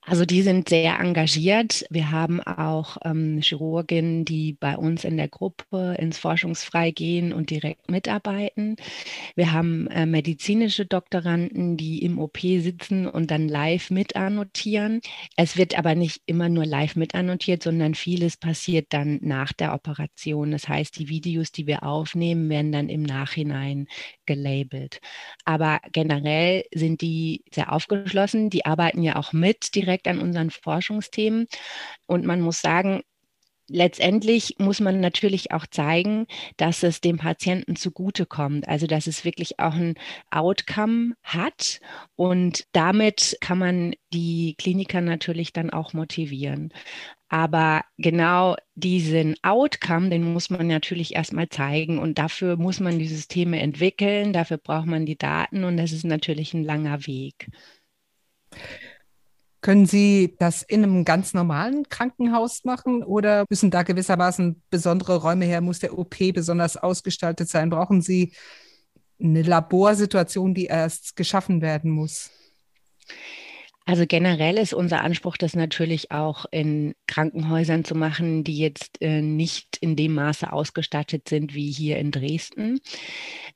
Also 0.06 0.26
die 0.26 0.42
sind 0.42 0.70
sehr 0.70 1.00
engagiert. 1.00 1.86
Wir 1.90 2.12
haben 2.12 2.42
auch 2.42 2.98
ähm, 3.04 3.40
Chirurginnen, 3.42 4.26
die 4.26 4.54
bei 4.54 4.76
uns 4.78 5.04
in 5.04 5.18
der 5.18 5.28
Gruppe 5.28 5.96
ins 6.00 6.18
Forschungsfrei 6.18 6.92
gehen 6.92 7.34
und 7.34 7.50
direkt 7.50 7.92
mitarbeiten. 7.92 8.76
Wir 9.36 9.52
haben 9.52 9.88
äh, 9.88 10.06
medizinische 10.06 10.86
Doktoranden, 10.86 11.78
die 11.78 12.04
im 12.04 12.18
OP 12.20 12.40
sitzen 12.40 13.08
und 13.08 13.30
dann 13.30 13.48
live 13.48 13.92
mit 13.92 14.16
annotieren. 14.16 15.02
Es 15.36 15.58
wird 15.58 15.78
aber 15.78 15.96
nicht 15.96 16.22
immer 16.26 16.50
nur 16.50 16.66
live 16.66 16.96
mit 16.96 17.14
annotiert, 17.14 17.64
sondern 17.64 17.94
vieles 17.94 18.38
passiert 18.38 18.88
dann 18.90 19.20
nach 19.22 19.54
der 19.54 19.74
Operation. 19.74 20.52
Das 20.52 20.68
heißt, 20.68 20.98
die 20.98 21.10
Videos, 21.10 21.52
die 21.52 21.68
wir 21.68 21.84
aufnehmen, 21.84 22.50
werden 22.50 22.72
dann 22.72 22.90
im 22.90 23.04
Nachhinein 23.04 23.88
gelabelt. 24.26 25.02
Aber 25.46 25.80
generell 25.92 26.64
sind 26.74 27.02
die 27.02 27.44
sehr 27.52 27.72
aufgeschlossen. 27.72 28.50
Die 28.50 28.66
arbeiten 28.66 29.04
ja 29.04 29.16
auch 29.16 29.34
mit 29.34 29.49
direkt 29.76 30.08
an 30.08 30.20
unseren 30.20 30.52
Forschungsthemen. 30.52 31.48
Und 32.06 32.26
man 32.26 32.42
muss 32.42 32.62
sagen, 32.62 33.02
letztendlich 33.70 34.56
muss 34.60 34.80
man 34.80 35.00
natürlich 35.00 35.52
auch 35.52 35.66
zeigen, 35.68 36.26
dass 36.58 36.84
es 36.84 37.02
dem 37.02 37.18
Patienten 37.18 37.76
zugutekommt, 37.76 38.68
also 38.68 38.88
dass 38.88 39.08
es 39.08 39.24
wirklich 39.24 39.60
auch 39.60 39.74
ein 39.74 39.96
Outcome 40.32 41.14
hat 41.24 41.80
und 42.16 42.66
damit 42.74 43.38
kann 43.42 43.60
man 43.60 43.94
die 44.12 44.56
Kliniker 44.58 45.02
natürlich 45.02 45.54
dann 45.54 45.70
auch 45.70 45.94
motivieren. 45.94 46.74
Aber 47.32 47.84
genau 47.98 48.56
diesen 48.74 49.36
Outcome, 49.44 50.10
den 50.10 50.34
muss 50.34 50.50
man 50.50 50.66
natürlich 50.66 51.16
erstmal 51.16 51.48
zeigen 51.50 52.00
und 52.00 52.18
dafür 52.18 52.58
muss 52.58 52.80
man 52.80 52.98
die 52.98 53.08
Systeme 53.08 53.60
entwickeln, 53.60 54.34
dafür 54.34 54.58
braucht 54.58 54.88
man 54.88 55.06
die 55.06 55.18
Daten 55.18 55.64
und 55.64 55.78
das 55.78 55.92
ist 55.92 56.06
natürlich 56.06 56.56
ein 56.56 56.64
langer 56.64 57.06
Weg. 57.06 57.50
Können 59.62 59.86
Sie 59.86 60.36
das 60.40 60.64
in 60.64 60.84
einem 60.84 61.04
ganz 61.04 61.34
normalen 61.34 61.84
Krankenhaus 61.90 62.64
machen 62.64 63.04
oder 63.04 63.46
müssen 63.50 63.72
da 63.72 63.84
gewissermaßen 63.84 64.64
besondere 64.70 65.18
Räume 65.18 65.46
her? 65.46 65.60
Muss 65.60 65.80
der 65.80 65.98
OP 65.98 66.16
besonders 66.34 66.78
ausgestaltet 66.78 67.50
sein? 67.50 67.70
Brauchen 67.70 68.02
Sie 68.02 68.34
eine 69.20 69.42
Laborsituation, 69.42 70.54
die 70.54 70.66
erst 70.66 71.18
geschaffen 71.18 71.62
werden 71.62 71.92
muss? 71.92 72.32
Also 73.90 74.06
generell 74.06 74.60
ist 74.60 74.76
unser 74.76 75.02
Anspruch, 75.02 75.36
das 75.36 75.56
natürlich 75.56 76.12
auch 76.12 76.46
in 76.52 76.94
Krankenhäusern 77.08 77.84
zu 77.84 77.96
machen, 77.96 78.44
die 78.44 78.60
jetzt 78.60 79.02
äh, 79.02 79.24
nicht 79.24 79.78
in 79.82 79.96
dem 79.96 80.14
Maße 80.14 80.54
ausgestattet 80.54 81.28
sind 81.28 81.56
wie 81.56 81.72
hier 81.72 81.98
in 81.98 82.12
Dresden. 82.12 82.82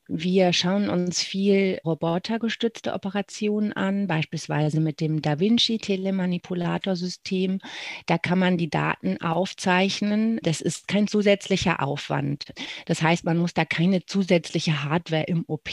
Wir 0.08 0.52
schauen 0.52 0.90
uns 0.90 1.22
viel 1.22 1.78
robotergestützte 1.84 2.94
Operationen 2.94 3.72
an, 3.74 4.08
beispielsweise 4.08 4.80
mit 4.80 5.00
dem 5.00 5.22
Da 5.22 5.38
Vinci 5.38 5.78
Telemanipulatorsystem. 5.78 7.60
Da 8.06 8.18
kann 8.18 8.40
man 8.40 8.58
die 8.58 8.68
Daten 8.68 9.20
aufzeichnen. 9.20 10.40
Das 10.42 10.60
ist 10.60 10.88
kein 10.88 11.06
zusätzlicher 11.06 11.80
Aufwand. 11.80 12.46
Das 12.86 13.02
heißt, 13.02 13.24
man 13.24 13.38
muss 13.38 13.54
da 13.54 13.64
keine 13.64 14.04
zusätzliche 14.04 14.82
Hardware 14.82 15.26
im 15.28 15.44
OP 15.46 15.70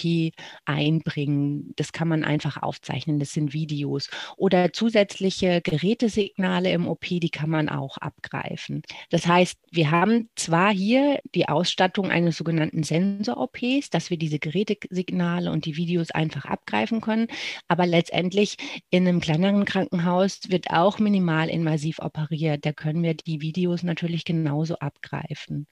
einbringen. 0.65 1.73
Das 1.77 1.93
kann 1.93 2.07
man 2.07 2.23
einfach 2.23 2.61
aufzeichnen. 2.61 3.17
Das 3.17 3.33
sind 3.33 3.53
Videos. 3.53 4.07
Oder 4.37 4.50
oder 4.51 4.73
zusätzliche 4.73 5.61
Gerätesignale 5.61 6.71
im 6.71 6.85
OP, 6.85 7.05
die 7.05 7.29
kann 7.29 7.49
man 7.49 7.69
auch 7.69 7.97
abgreifen. 7.97 8.81
Das 9.09 9.25
heißt, 9.25 9.57
wir 9.71 9.91
haben 9.91 10.29
zwar 10.35 10.73
hier 10.73 11.19
die 11.33 11.47
Ausstattung 11.47 12.11
eines 12.11 12.35
sogenannten 12.35 12.83
Sensor-OPs, 12.83 13.89
dass 13.91 14.09
wir 14.09 14.17
diese 14.17 14.39
Gerätesignale 14.39 15.51
und 15.51 15.63
die 15.63 15.77
Videos 15.77 16.11
einfach 16.11 16.43
abgreifen 16.43 16.99
können, 16.99 17.27
aber 17.69 17.85
letztendlich 17.85 18.57
in 18.89 19.07
einem 19.07 19.21
kleineren 19.21 19.63
Krankenhaus 19.63 20.41
wird 20.49 20.69
auch 20.69 20.99
minimalinvasiv 20.99 21.99
operiert. 21.99 22.65
Da 22.65 22.73
können 22.73 23.03
wir 23.03 23.13
die 23.13 23.39
Videos 23.39 23.83
natürlich 23.83 24.25
genauso 24.25 24.75
abgreifen. 24.79 25.67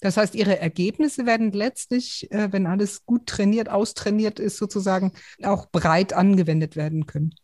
Das 0.00 0.16
heißt, 0.16 0.34
Ihre 0.34 0.58
Ergebnisse 0.58 1.26
werden 1.26 1.52
letztlich, 1.52 2.30
äh, 2.32 2.52
wenn 2.52 2.66
alles 2.66 3.04
gut 3.04 3.26
trainiert, 3.26 3.68
austrainiert 3.68 4.38
ist, 4.40 4.56
sozusagen 4.56 5.12
auch 5.42 5.66
breit 5.70 6.14
angewendet 6.14 6.74
werden 6.74 7.06
können. 7.06 7.34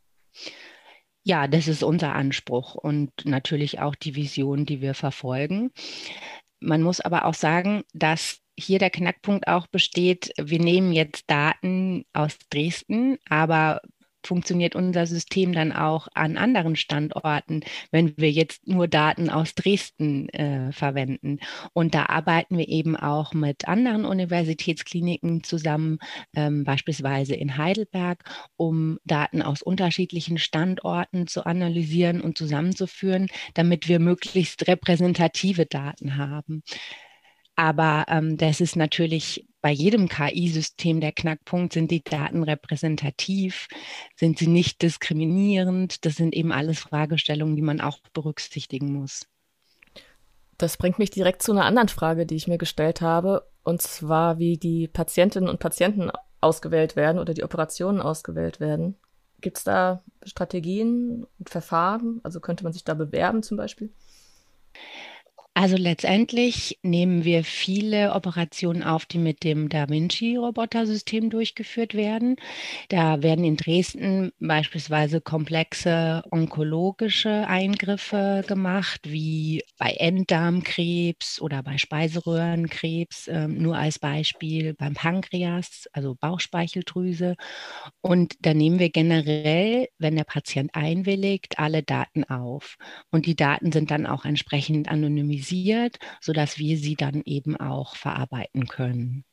Ja, 1.23 1.49
das 1.49 1.66
ist 1.66 1.83
unser 1.83 2.14
Anspruch 2.14 2.76
und 2.76 3.11
natürlich 3.25 3.81
auch 3.81 3.97
die 3.97 4.14
Vision, 4.14 4.64
die 4.64 4.81
wir 4.81 4.95
verfolgen. 4.95 5.73
Man 6.61 6.83
muss 6.83 7.00
aber 7.00 7.25
auch 7.25 7.35
sagen, 7.35 7.83
dass 7.93 8.38
hier 8.59 8.78
der 8.78 8.90
Knackpunkt 8.90 9.49
auch 9.49 9.66
besteht, 9.66 10.33
wir 10.38 10.61
nehmen 10.61 10.93
jetzt 10.93 11.28
Daten 11.28 12.05
aus 12.12 12.38
Dresden, 12.50 13.19
aber 13.28 13.83
funktioniert 14.26 14.75
unser 14.75 15.06
System 15.06 15.52
dann 15.52 15.73
auch 15.73 16.09
an 16.14 16.37
anderen 16.37 16.76
Standorten, 16.76 17.62
wenn 17.90 18.16
wir 18.16 18.30
jetzt 18.30 18.66
nur 18.66 18.88
Daten 18.88 19.30
aus 19.30 19.54
Dresden 19.54 20.28
äh, 20.30 20.73
verwenden. 20.73 21.38
Und 21.73 21.95
da 21.95 22.06
arbeiten 22.06 22.59
wir 22.59 22.68
eben 22.68 22.97
auch 22.97 23.33
mit 23.33 23.68
anderen 23.68 24.04
Universitätskliniken 24.04 25.42
zusammen, 25.42 25.99
ähm, 26.35 26.64
beispielsweise 26.64 27.35
in 27.35 27.56
Heidelberg, 27.56 28.25
um 28.56 28.99
Daten 29.04 29.42
aus 29.42 29.62
unterschiedlichen 29.62 30.38
Standorten 30.38 31.26
zu 31.26 31.47
analysieren 31.47 32.21
und 32.21 32.37
zusammenzuführen, 32.37 33.28
damit 33.54 33.88
wir 33.88 34.00
möglichst 34.00 34.66
repräsentative 34.68 35.66
Daten 35.66 36.16
haben. 36.16 36.62
Aber 37.56 38.04
ähm, 38.09 38.37
das 38.37 38.61
ist 38.61 38.76
natürlich 38.76 39.47
bei 39.67 39.73
jedem 39.73 40.09
KI-System 40.09 41.01
der 41.01 41.11
Knackpunkt. 41.11 41.73
Sind 41.73 41.91
die 41.91 42.05
Daten 42.05 42.45
repräsentativ? 42.45 43.67
Sind 44.15 44.39
sie 44.39 44.47
nicht 44.47 44.81
diskriminierend? 44.81 46.05
Das 46.05 46.15
sind 46.15 46.37
eben 46.37 46.53
alles 46.53 46.79
Fragestellungen, 46.79 47.57
die 47.57 47.63
man 47.63 47.81
auch 47.81 47.99
berücksichtigen 48.13 48.93
muss. 48.93 49.27
Das 50.57 50.77
bringt 50.77 51.01
mich 51.01 51.11
direkt 51.11 51.43
zu 51.43 51.51
einer 51.51 51.65
anderen 51.65 51.89
Frage, 51.89 52.27
die 52.27 52.37
ich 52.37 52.47
mir 52.47 52.59
gestellt 52.59 53.01
habe, 53.01 53.49
und 53.65 53.83
zwar, 53.83 54.39
wie 54.39 54.57
die 54.57 54.87
Patientinnen 54.87 55.49
und 55.49 55.59
Patienten 55.59 56.13
ausgewählt 56.41 56.95
werden 56.95 57.19
oder 57.19 57.35
die 57.35 57.43
Operationen 57.43 58.01
ausgewählt 58.01 58.61
werden. 58.61 58.95
Gibt 59.41 59.59
es 59.59 59.65
da 59.65 60.05
Strategien 60.23 61.27
und 61.41 61.51
Verfahren? 61.51 62.21
Also 62.23 62.39
könnte 62.39 62.63
man 62.63 62.73
sich 62.73 62.85
da 62.85 62.95
bewerben 62.95 63.43
zum 63.43 63.57
Beispiel? 63.57 63.91
Also 65.59 65.77
letztendlich 65.79 66.79
nehmen 66.83 67.25
wir 67.25 67.43
viele 67.43 68.13
Operationen 68.13 68.83
auf, 68.83 69.07
die 69.07 69.17
mit 69.17 69.43
dem 69.43 69.71
Da 69.71 69.89
Vinci-Robotersystem 69.89 71.31
durchgeführt 71.31 71.95
werden. 71.95 72.37
Da 72.91 73.23
werden 73.23 73.43
in 73.43 73.57
Dresden 73.57 74.33
beispielsweise 74.39 75.23
komplexe 75.23 76.23
onkologische 76.31 77.47
Eingriffe 77.49 78.45
gemacht, 78.47 79.01
wie 79.05 79.63
bei 79.79 79.93
Enddarmkrebs 79.93 81.41
oder 81.41 81.63
bei 81.63 81.79
Speiseröhrenkrebs, 81.79 83.29
äh, 83.29 83.49
nur 83.49 83.79
als 83.79 83.99
Beispiel 83.99 84.75
beim 84.75 84.93
Pankreas, 84.93 85.87
also 85.95 86.17
Bauchspeicheldrüse. 86.21 87.35
Und 88.03 88.35
da 88.41 88.53
nehmen 88.55 88.79
wir 88.79 88.91
generell, 88.91 89.89
wenn 89.99 90.17
der 90.17 90.25
Patient 90.25 90.71
einwilligt, 90.75 91.59
alle 91.59 91.83
Daten 91.83 92.25
auf. 92.25 92.77
Und 93.11 93.25
die 93.27 93.37
Daten 93.37 93.73
sind 93.73 93.91
dann 93.91 94.07
auch 94.07 94.25
entsprechend 94.27 94.89
anonymisiert 94.91 95.46
analysiert, 95.47 95.99
sodass 96.21 96.59
wir 96.59 96.76
sie 96.76 96.95
dann 96.95 97.23
eben 97.25 97.57
auch 97.57 97.97
verarbeiten 97.97 98.67
können. 98.67 99.25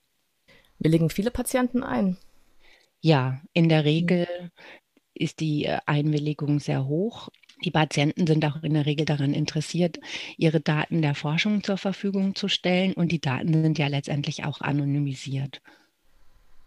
Willigen 0.79 1.09
viele 1.09 1.31
Patienten 1.31 1.83
ein? 1.83 2.17
Ja, 3.01 3.41
in 3.53 3.69
der 3.69 3.85
Regel 3.85 4.27
ist 5.13 5.39
die 5.39 5.65
äh, 5.65 5.79
Einwilligung 5.85 6.59
sehr 6.59 6.85
hoch. 6.85 7.29
Die 7.63 7.71
Patienten 7.71 8.27
sind 8.27 8.43
auch 8.45 8.63
in 8.63 8.73
der 8.73 8.85
Regel 8.85 9.05
daran 9.05 9.33
interessiert, 9.33 9.99
ihre 10.37 10.59
Daten 10.59 11.01
der 11.01 11.15
Forschung 11.15 11.63
zur 11.63 11.77
Verfügung 11.77 12.35
zu 12.35 12.47
stellen 12.47 12.93
und 12.93 13.11
die 13.11 13.21
Daten 13.21 13.53
sind 13.53 13.77
ja 13.77 13.87
letztendlich 13.87 14.43
auch 14.43 14.61
anonymisiert. 14.61 15.61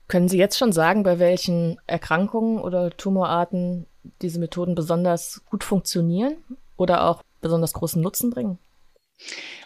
Können 0.08 0.28
Sie 0.28 0.38
jetzt 0.38 0.56
schon 0.56 0.72
sagen, 0.72 1.02
bei 1.02 1.18
welchen 1.18 1.78
Erkrankungen 1.86 2.60
oder 2.60 2.90
Tumorarten 2.90 3.86
diese 4.22 4.38
Methoden 4.38 4.76
besonders 4.76 5.42
gut 5.50 5.64
funktionieren 5.64 6.36
oder 6.76 7.08
auch 7.08 7.22
besonders 7.40 7.72
großen 7.72 8.00
Nutzen 8.00 8.30
bringen? 8.30 8.58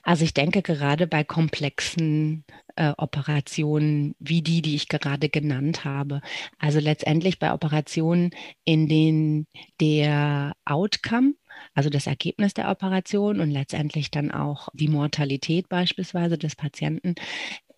Also 0.02 0.24
ich 0.24 0.34
denke 0.34 0.62
gerade 0.62 1.06
bei 1.06 1.24
komplexen 1.24 2.44
äh, 2.76 2.92
Operationen 2.96 4.14
wie 4.18 4.42
die, 4.42 4.62
die 4.62 4.74
ich 4.74 4.88
gerade 4.88 5.28
genannt 5.28 5.84
habe. 5.84 6.20
Also 6.58 6.78
letztendlich 6.80 7.38
bei 7.38 7.52
Operationen, 7.52 8.30
in 8.64 8.88
denen 8.88 9.46
der 9.80 10.54
Outcome, 10.64 11.34
also 11.74 11.90
das 11.90 12.06
Ergebnis 12.06 12.54
der 12.54 12.70
Operation 12.70 13.40
und 13.40 13.50
letztendlich 13.50 14.10
dann 14.10 14.30
auch 14.30 14.68
die 14.72 14.88
Mortalität 14.88 15.68
beispielsweise 15.68 16.38
des 16.38 16.56
Patienten 16.56 17.14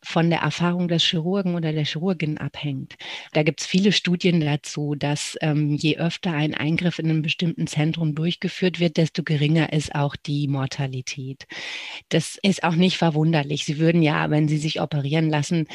von 0.05 0.31
der 0.31 0.41
Erfahrung 0.41 0.89
des 0.89 1.05
Chirurgen 1.05 1.55
oder 1.55 1.73
der 1.73 1.85
Chirurgin 1.85 2.39
abhängt. 2.39 2.95
Da 3.33 3.43
gibt 3.43 3.61
es 3.61 3.67
viele 3.67 3.93
Studien 3.93 4.41
dazu, 4.41 4.95
dass 4.95 5.37
ähm, 5.41 5.75
je 5.75 5.99
öfter 5.99 6.33
ein 6.33 6.55
Eingriff 6.55 6.99
in 6.99 7.09
einem 7.09 7.23
bestimmten 7.23 7.67
Zentrum 7.67 8.15
durchgeführt 8.15 8.81
wird, 8.81 8.97
desto 8.97 9.23
geringer 9.23 9.73
ist 9.73 9.95
auch 9.95 10.17
die 10.17 10.49
Mortalität. 10.49 11.47
Das 12.09 12.39
ist 12.43 12.65
auch 12.65 12.75
nicht 12.75 12.99
verwunderlich. 12.99 13.65
Sie 13.65 13.79
würden 13.79 14.03
ja, 14.03 14.31
wenn 14.31 14.49
Sie 14.49 14.59
sich 14.59 14.81
operieren 14.81 15.31
lassen, 15.31 15.67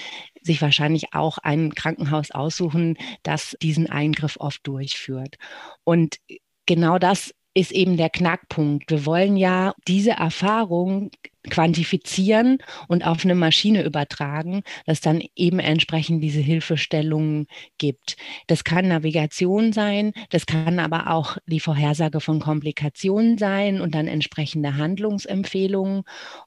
sich 0.42 0.62
wahrscheinlich 0.62 1.14
auch 1.14 1.38
ein 1.38 1.74
Krankenhaus 1.74 2.32
aussuchen, 2.32 2.98
das 3.24 3.56
diesen 3.62 3.90
Eingriff 3.90 4.38
oft 4.40 4.66
durchführt. 4.68 5.38
Und 5.84 6.18
genau 6.66 7.00
das 7.00 7.34
ist 7.58 7.72
eben 7.72 7.98
der 7.98 8.12
Knackpunkt. 8.12 8.92
Wir 8.92 9.08
wollen 9.08 9.36
ja 9.36 9.74
diese 9.88 10.12
Erfahrung 10.12 11.10
quantifizieren 11.50 12.60
und 12.88 13.04
auf 13.04 13.24
eine 13.24 13.34
Maschine 13.34 13.84
übertragen, 13.84 14.62
dass 14.86 15.02
dann 15.02 15.24
eben 15.36 15.58
entsprechend 15.58 16.22
diese 16.22 16.40
Hilfestellungen 16.40 17.48
gibt. 17.80 18.16
Das 18.46 18.64
kann 18.64 18.90
Navigation 18.90 19.74
sein, 19.74 20.14
das 20.30 20.46
kann 20.46 20.78
aber 20.78 21.10
auch 21.10 21.38
die 21.48 21.60
Vorhersage 21.60 22.20
von 22.20 22.40
Komplikationen 22.40 23.40
sein 23.40 23.82
und 23.82 23.96
dann 23.96 24.08
entsprechende 24.08 24.76
Handlungsempfehlungen. 24.76 26.04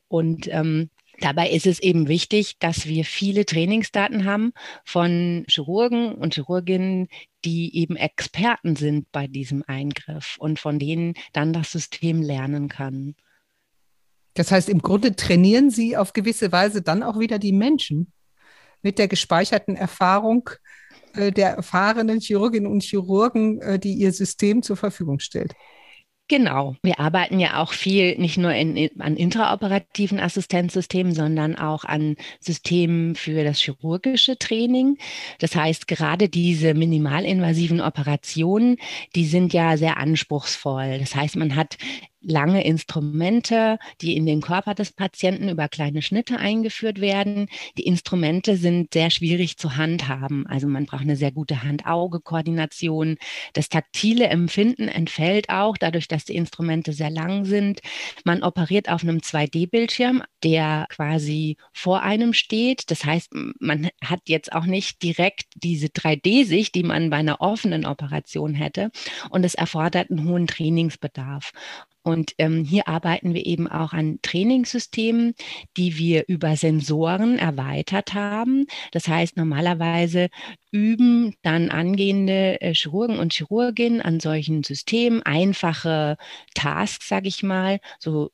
Und 0.07 0.47
ähm, 0.53 0.91
Dabei 1.21 1.51
ist 1.51 1.67
es 1.67 1.81
eben 1.81 2.09
wichtig, 2.09 2.57
dass 2.59 2.87
wir 2.87 3.05
viele 3.05 3.45
Trainingsdaten 3.45 4.25
haben 4.25 4.53
von 4.85 5.45
Chirurgen 5.49 6.15
und 6.15 6.35
Chirurginnen, 6.35 7.09
die 7.45 7.77
eben 7.77 7.97
Experten 7.97 8.75
sind 8.75 9.11
bei 9.13 9.27
diesem 9.27 9.63
Eingriff 9.67 10.37
und 10.39 10.59
von 10.59 10.79
denen 10.79 11.15
dann 11.33 11.53
das 11.53 11.71
System 11.73 12.23
lernen 12.23 12.69
kann. 12.69 13.15
Das 14.35 14.51
heißt, 14.51 14.69
im 14.69 14.81
Grunde 14.81 15.15
trainieren 15.15 15.71
Sie 15.71 15.97
auf 15.97 16.13
gewisse 16.13 16.53
Weise 16.53 16.83
dann 16.83 17.03
auch 17.03 17.19
wieder 17.19 17.39
die 17.39 17.53
Menschen 17.53 18.13
mit 18.83 18.99
der 18.99 19.09
gespeicherten 19.09 19.77
Erfahrung 19.77 20.49
äh, 21.15 21.33
der 21.33 21.51
erfahrenen 21.51 22.21
Chirurginnen 22.21 22.71
und 22.71 22.83
Chirurgen, 22.83 23.61
äh, 23.61 23.79
die 23.79 23.95
ihr 23.95 24.13
System 24.13 24.63
zur 24.63 24.77
Verfügung 24.77 25.19
stellt. 25.19 25.53
Genau. 26.31 26.77
Wir 26.85 27.01
arbeiten 27.01 27.41
ja 27.41 27.61
auch 27.61 27.73
viel 27.73 28.17
nicht 28.17 28.39
nur 28.39 28.55
in, 28.55 28.89
an 29.01 29.17
intraoperativen 29.17 30.21
Assistenzsystemen, 30.21 31.13
sondern 31.13 31.57
auch 31.57 31.83
an 31.83 32.15
Systemen 32.39 33.17
für 33.17 33.43
das 33.43 33.59
chirurgische 33.59 34.39
Training. 34.39 34.97
Das 35.41 35.57
heißt, 35.57 35.89
gerade 35.89 36.29
diese 36.29 36.75
minimalinvasiven 36.75 37.81
Operationen, 37.81 38.77
die 39.17 39.25
sind 39.27 39.53
ja 39.53 39.77
sehr 39.77 39.97
anspruchsvoll. 39.97 41.01
Das 41.01 41.17
heißt, 41.17 41.35
man 41.35 41.57
hat 41.57 41.79
lange 42.23 42.65
Instrumente, 42.65 43.79
die 44.01 44.17
in 44.17 44.27
den 44.27 44.41
Körper 44.41 44.75
des 44.75 44.93
Patienten 44.93 45.49
über 45.49 45.69
kleine 45.69 46.03
Schnitte 46.03 46.39
eingeführt 46.39 47.01
werden. 47.01 47.49
Die 47.79 47.87
Instrumente 47.87 48.57
sind 48.57 48.93
sehr 48.93 49.11
schwierig 49.11 49.57
zu 49.57 49.77
handhaben. 49.77 50.47
Also 50.47 50.67
man 50.67 50.87
braucht 50.87 51.03
eine 51.03 51.17
sehr 51.17 51.33
gute 51.33 51.63
Hand-Auge-Koordination. 51.63 53.17
Das 53.55 53.69
taktile 53.69 54.27
Empfinden 54.29 54.89
entfällt 54.89 55.49
auch 55.51 55.77
dadurch, 55.77 56.09
dass 56.09 56.25
die 56.25 56.37
Instrumente 56.37 56.93
sehr 56.93 57.11
lang 57.11 57.45
sind. 57.45 57.81
Man 58.25 58.43
operiert 58.43 58.89
auf 58.91 59.03
einem 59.03 59.19
2D-Bildschirm, 59.19 60.23
der 60.43 60.87
quasi 60.91 61.57
vor 61.73 62.03
einem 62.03 62.33
steht. 62.35 62.91
Das 62.91 63.05
heißt, 63.05 63.31
man 63.59 63.89
hat 64.05 64.21
jetzt 64.27 64.53
auch 64.53 64.67
nicht 64.67 65.03
direkt 65.03 65.45
diese 65.55 65.87
3D-Sicht, 65.87 66.75
die 66.75 66.83
man 66.83 67.11
bei 67.11 67.17
einer 67.17 67.41
offenen 67.41 67.87
Operation 67.87 68.55
hätte. 68.55 68.91
Und 69.31 69.45
es 69.45 69.55
erfordert 69.55 70.11
einen 70.11 70.29
hohen 70.29 70.47
Trainingsbedarf. 70.47 71.53
Und 72.03 72.33
ähm, 72.39 72.65
hier 72.65 72.89
arbeiten 72.89 73.35
wir 73.35 73.45
eben 73.45 73.69
auch 73.69 73.93
an 73.93 74.19
Trainingssystemen, 74.23 75.35
die 75.77 75.99
wir 75.99 76.25
über 76.29 76.57
Sensoren 76.57 77.39
erweitert 77.39 78.15
haben. 78.15 78.67
Das 78.93 79.07
heißt, 79.07 79.37
normalerweise 79.37 80.29
üben 80.73 81.35
dann 81.43 81.71
angehende 81.71 82.61
äh, 82.61 82.75
Chirurgen 82.75 83.19
und 83.19 83.35
Chirurginnen 83.35 84.01
an 84.01 84.21
solchen 84.21 84.63
Systemen 84.63 85.23
einfache 85.23 86.17
Tasks, 86.55 87.09
sage 87.09 87.29
ich 87.29 87.43
mal, 87.43 87.81
so 87.99 88.31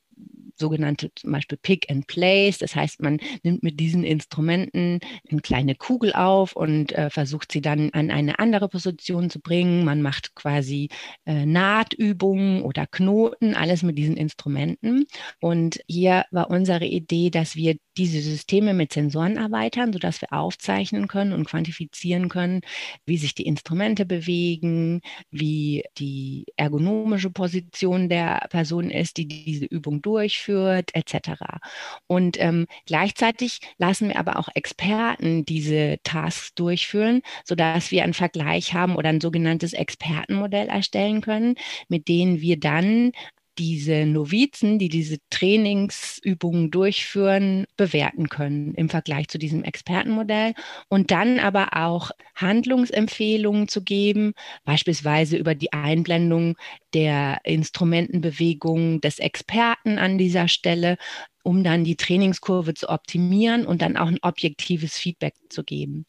sogenannte 0.58 1.10
zum 1.14 1.32
Beispiel 1.32 1.58
Pick 1.60 1.90
and 1.90 2.06
Place. 2.06 2.58
Das 2.58 2.74
heißt, 2.74 3.02
man 3.02 3.18
nimmt 3.42 3.62
mit 3.62 3.80
diesen 3.80 4.04
Instrumenten 4.04 5.00
eine 5.30 5.40
kleine 5.40 5.74
Kugel 5.74 6.12
auf 6.12 6.54
und 6.54 6.92
äh, 6.92 7.10
versucht 7.10 7.52
sie 7.52 7.60
dann 7.60 7.90
an 7.90 8.10
eine 8.10 8.38
andere 8.38 8.68
Position 8.68 9.30
zu 9.30 9.40
bringen. 9.40 9.84
Man 9.84 10.02
macht 10.02 10.34
quasi 10.34 10.88
äh, 11.24 11.46
Nahtübungen 11.46 12.62
oder 12.62 12.86
Knoten, 12.86 13.54
alles 13.54 13.82
mit 13.82 13.98
diesen 13.98 14.16
Instrumenten. 14.16 15.06
Und 15.40 15.80
hier 15.86 16.24
war 16.30 16.50
unsere 16.50 16.86
Idee, 16.86 17.30
dass 17.30 17.56
wir 17.56 17.76
diese 17.96 18.20
Systeme 18.20 18.74
mit 18.74 18.92
Sensoren 18.92 19.36
erweitern, 19.36 19.92
sodass 19.92 20.20
wir 20.20 20.32
aufzeichnen 20.32 21.08
können 21.08 21.32
und 21.32 21.46
quantifizieren 21.46 22.28
können, 22.28 22.60
wie 23.06 23.16
sich 23.16 23.34
die 23.34 23.46
Instrumente 23.46 24.04
bewegen, 24.04 25.00
wie 25.30 25.84
die 25.98 26.44
ergonomische 26.56 27.30
Position 27.30 28.08
der 28.08 28.46
Person 28.50 28.90
ist, 28.90 29.16
die 29.16 29.26
diese 29.28 29.64
Übung 29.64 30.02
durchführt, 30.02 30.45
etc. 30.52 31.60
Und 32.06 32.40
ähm, 32.40 32.66
gleichzeitig 32.86 33.60
lassen 33.78 34.08
wir 34.08 34.18
aber 34.18 34.38
auch 34.38 34.48
Experten 34.54 35.44
diese 35.44 35.98
Tasks 36.02 36.54
durchführen, 36.54 37.22
sodass 37.44 37.90
wir 37.90 38.04
einen 38.04 38.14
Vergleich 38.14 38.74
haben 38.74 38.96
oder 38.96 39.08
ein 39.08 39.20
sogenanntes 39.20 39.72
Expertenmodell 39.72 40.68
erstellen 40.68 41.20
können, 41.20 41.54
mit 41.88 42.08
denen 42.08 42.40
wir 42.40 42.58
dann 42.58 43.12
diese 43.58 44.06
Novizen, 44.06 44.78
die 44.78 44.88
diese 44.88 45.18
Trainingsübungen 45.30 46.70
durchführen, 46.70 47.66
bewerten 47.76 48.28
können 48.28 48.74
im 48.74 48.88
Vergleich 48.88 49.28
zu 49.28 49.38
diesem 49.38 49.64
Expertenmodell 49.64 50.54
und 50.88 51.10
dann 51.10 51.38
aber 51.38 51.70
auch 51.76 52.10
Handlungsempfehlungen 52.34 53.68
zu 53.68 53.82
geben, 53.82 54.32
beispielsweise 54.64 55.36
über 55.36 55.54
die 55.54 55.72
Einblendung 55.72 56.56
der 56.94 57.38
Instrumentenbewegung 57.44 59.00
des 59.00 59.18
Experten 59.18 59.98
an 59.98 60.18
dieser 60.18 60.48
Stelle, 60.48 60.96
um 61.42 61.62
dann 61.62 61.84
die 61.84 61.96
Trainingskurve 61.96 62.74
zu 62.74 62.88
optimieren 62.88 63.66
und 63.66 63.80
dann 63.80 63.96
auch 63.96 64.08
ein 64.08 64.18
objektives 64.22 64.98
Feedback 64.98 65.34
zu 65.48 65.62
geben. 65.62 66.06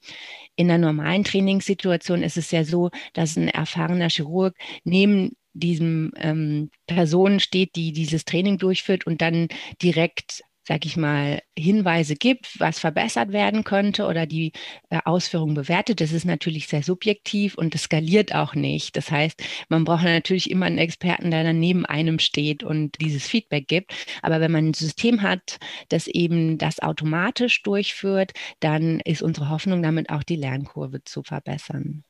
In 0.56 0.72
einer 0.72 0.88
normalen 0.88 1.24
Trainingssituation 1.24 2.24
ist 2.24 2.38
es 2.38 2.52
ja 2.52 2.64
so, 2.64 2.90
dass 3.14 3.36
ein 3.38 3.48
erfahrener 3.48 4.10
Chirurg 4.10 4.56
neben 4.84 5.34
diesem 5.60 6.12
ähm, 6.18 6.70
Person 6.88 7.40
steht, 7.40 7.76
die 7.76 7.94
dieses 7.94 8.26
Training 8.26 8.58
durchführt 8.58 9.06
und 9.08 9.22
dann 9.22 9.48
direkt 9.82 10.44
sag 10.68 10.86
ich 10.86 10.98
mal, 10.98 11.42
Hinweise 11.58 12.16
gibt, 12.16 12.60
was 12.60 12.80
verbessert 12.80 13.32
werden 13.32 13.64
könnte 13.64 14.06
oder 14.06 14.26
die 14.26 14.52
äh, 14.90 15.00
Ausführung 15.06 15.54
bewertet. 15.54 16.02
Das 16.02 16.12
ist 16.12 16.26
natürlich 16.26 16.68
sehr 16.68 16.84
subjektiv 16.84 17.56
und 17.56 17.74
das 17.74 17.84
skaliert 17.84 18.36
auch 18.36 18.54
nicht. 18.54 18.98
Das 18.98 19.10
heißt, 19.10 19.42
man 19.70 19.86
braucht 19.86 20.04
natürlich 20.04 20.52
immer 20.52 20.66
einen 20.66 20.78
Experten, 20.78 21.32
der 21.32 21.44
dann 21.44 21.60
neben 21.60 21.86
einem 21.86 22.20
steht 22.20 22.64
und 22.64 23.00
dieses 23.00 23.26
Feedback 23.26 23.68
gibt. 23.68 23.94
Aber 24.22 24.42
wenn 24.42 24.52
man 24.52 24.68
ein 24.70 24.74
System 24.74 25.22
hat, 25.22 25.58
das 25.88 26.08
eben 26.08 26.58
das 26.58 26.80
automatisch 26.80 27.64
durchführt, 27.64 28.34
dann 28.60 29.00
ist 29.00 29.22
unsere 29.22 29.50
Hoffnung 29.50 29.82
damit 29.82 30.10
auch 30.10 30.24
die 30.24 30.36
Lernkurve 30.36 31.04
zu 31.06 31.24
verbessern. 31.24 32.04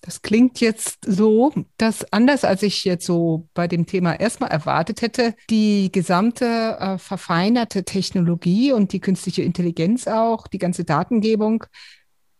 Das 0.00 0.22
klingt 0.22 0.60
jetzt 0.60 0.98
so, 1.04 1.52
dass 1.76 2.12
anders 2.12 2.44
als 2.44 2.62
ich 2.62 2.84
jetzt 2.84 3.04
so 3.04 3.48
bei 3.52 3.66
dem 3.66 3.86
Thema 3.86 4.18
erstmal 4.18 4.50
erwartet 4.50 5.02
hätte, 5.02 5.34
die 5.50 5.90
gesamte 5.92 6.44
äh, 6.78 6.98
verfeinerte 6.98 7.84
Technologie 7.84 8.72
und 8.72 8.92
die 8.92 9.00
künstliche 9.00 9.42
Intelligenz 9.42 10.06
auch, 10.06 10.46
die 10.46 10.58
ganze 10.58 10.84
Datengebung 10.84 11.64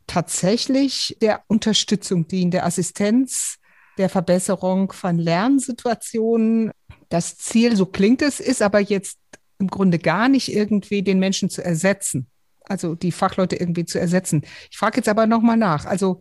tatsächlich 0.07 1.17
der 1.21 1.43
Unterstützung 1.49 2.27
dient, 2.29 2.55
der 2.55 2.65
Assistenz, 2.65 3.59
der 3.99 4.09
Verbesserung 4.09 4.93
von 4.93 5.19
Lernsituationen. 5.19 6.71
Das 7.09 7.37
Ziel, 7.37 7.77
so 7.77 7.87
klingt 7.87 8.23
es, 8.23 8.41
ist 8.41 8.63
aber 8.63 8.81
jetzt 8.81 9.19
im 9.59 9.69
Grunde 9.69 9.99
gar 9.99 10.29
nicht 10.29 10.53
irgendwie 10.53 11.03
den 11.03 11.19
Menschen 11.19 11.51
zu 11.51 11.63
ersetzen, 11.63 12.29
also 12.65 12.95
die 12.95 13.13
Fachleute 13.13 13.57
irgendwie 13.57 13.85
zu 13.85 13.99
ersetzen. 13.99 14.43
Ich 14.71 14.79
frage 14.79 14.99
jetzt 14.99 15.09
aber 15.09 15.27
nochmal 15.27 15.57
nach. 15.57 15.85
Also 15.85 16.21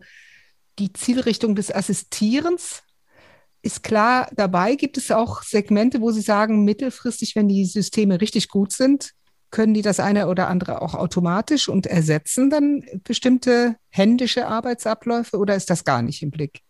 die 0.78 0.92
Zielrichtung 0.92 1.54
des 1.54 1.74
Assistierens 1.74 2.82
ist 3.62 3.82
klar 3.82 4.30
dabei. 4.34 4.76
Gibt 4.76 4.96
es 4.96 5.10
auch 5.10 5.42
Segmente, 5.42 6.00
wo 6.00 6.10
Sie 6.10 6.20
sagen, 6.20 6.64
mittelfristig, 6.64 7.34
wenn 7.36 7.48
die 7.48 7.64
Systeme 7.64 8.20
richtig 8.20 8.48
gut 8.48 8.72
sind, 8.72 9.12
können 9.50 9.74
die 9.74 9.82
das 9.82 9.98
eine 9.98 10.28
oder 10.28 10.48
andere 10.48 10.82
auch 10.82 10.94
automatisch 10.94 11.68
und 11.68 11.86
ersetzen 11.86 12.50
dann 12.50 12.84
bestimmte 13.04 13.76
händische 13.88 14.46
Arbeitsabläufe 14.46 15.38
oder 15.38 15.56
ist 15.56 15.70
das 15.70 15.84
gar 15.84 16.02
nicht 16.02 16.22
im 16.22 16.30
Blick? 16.30 16.60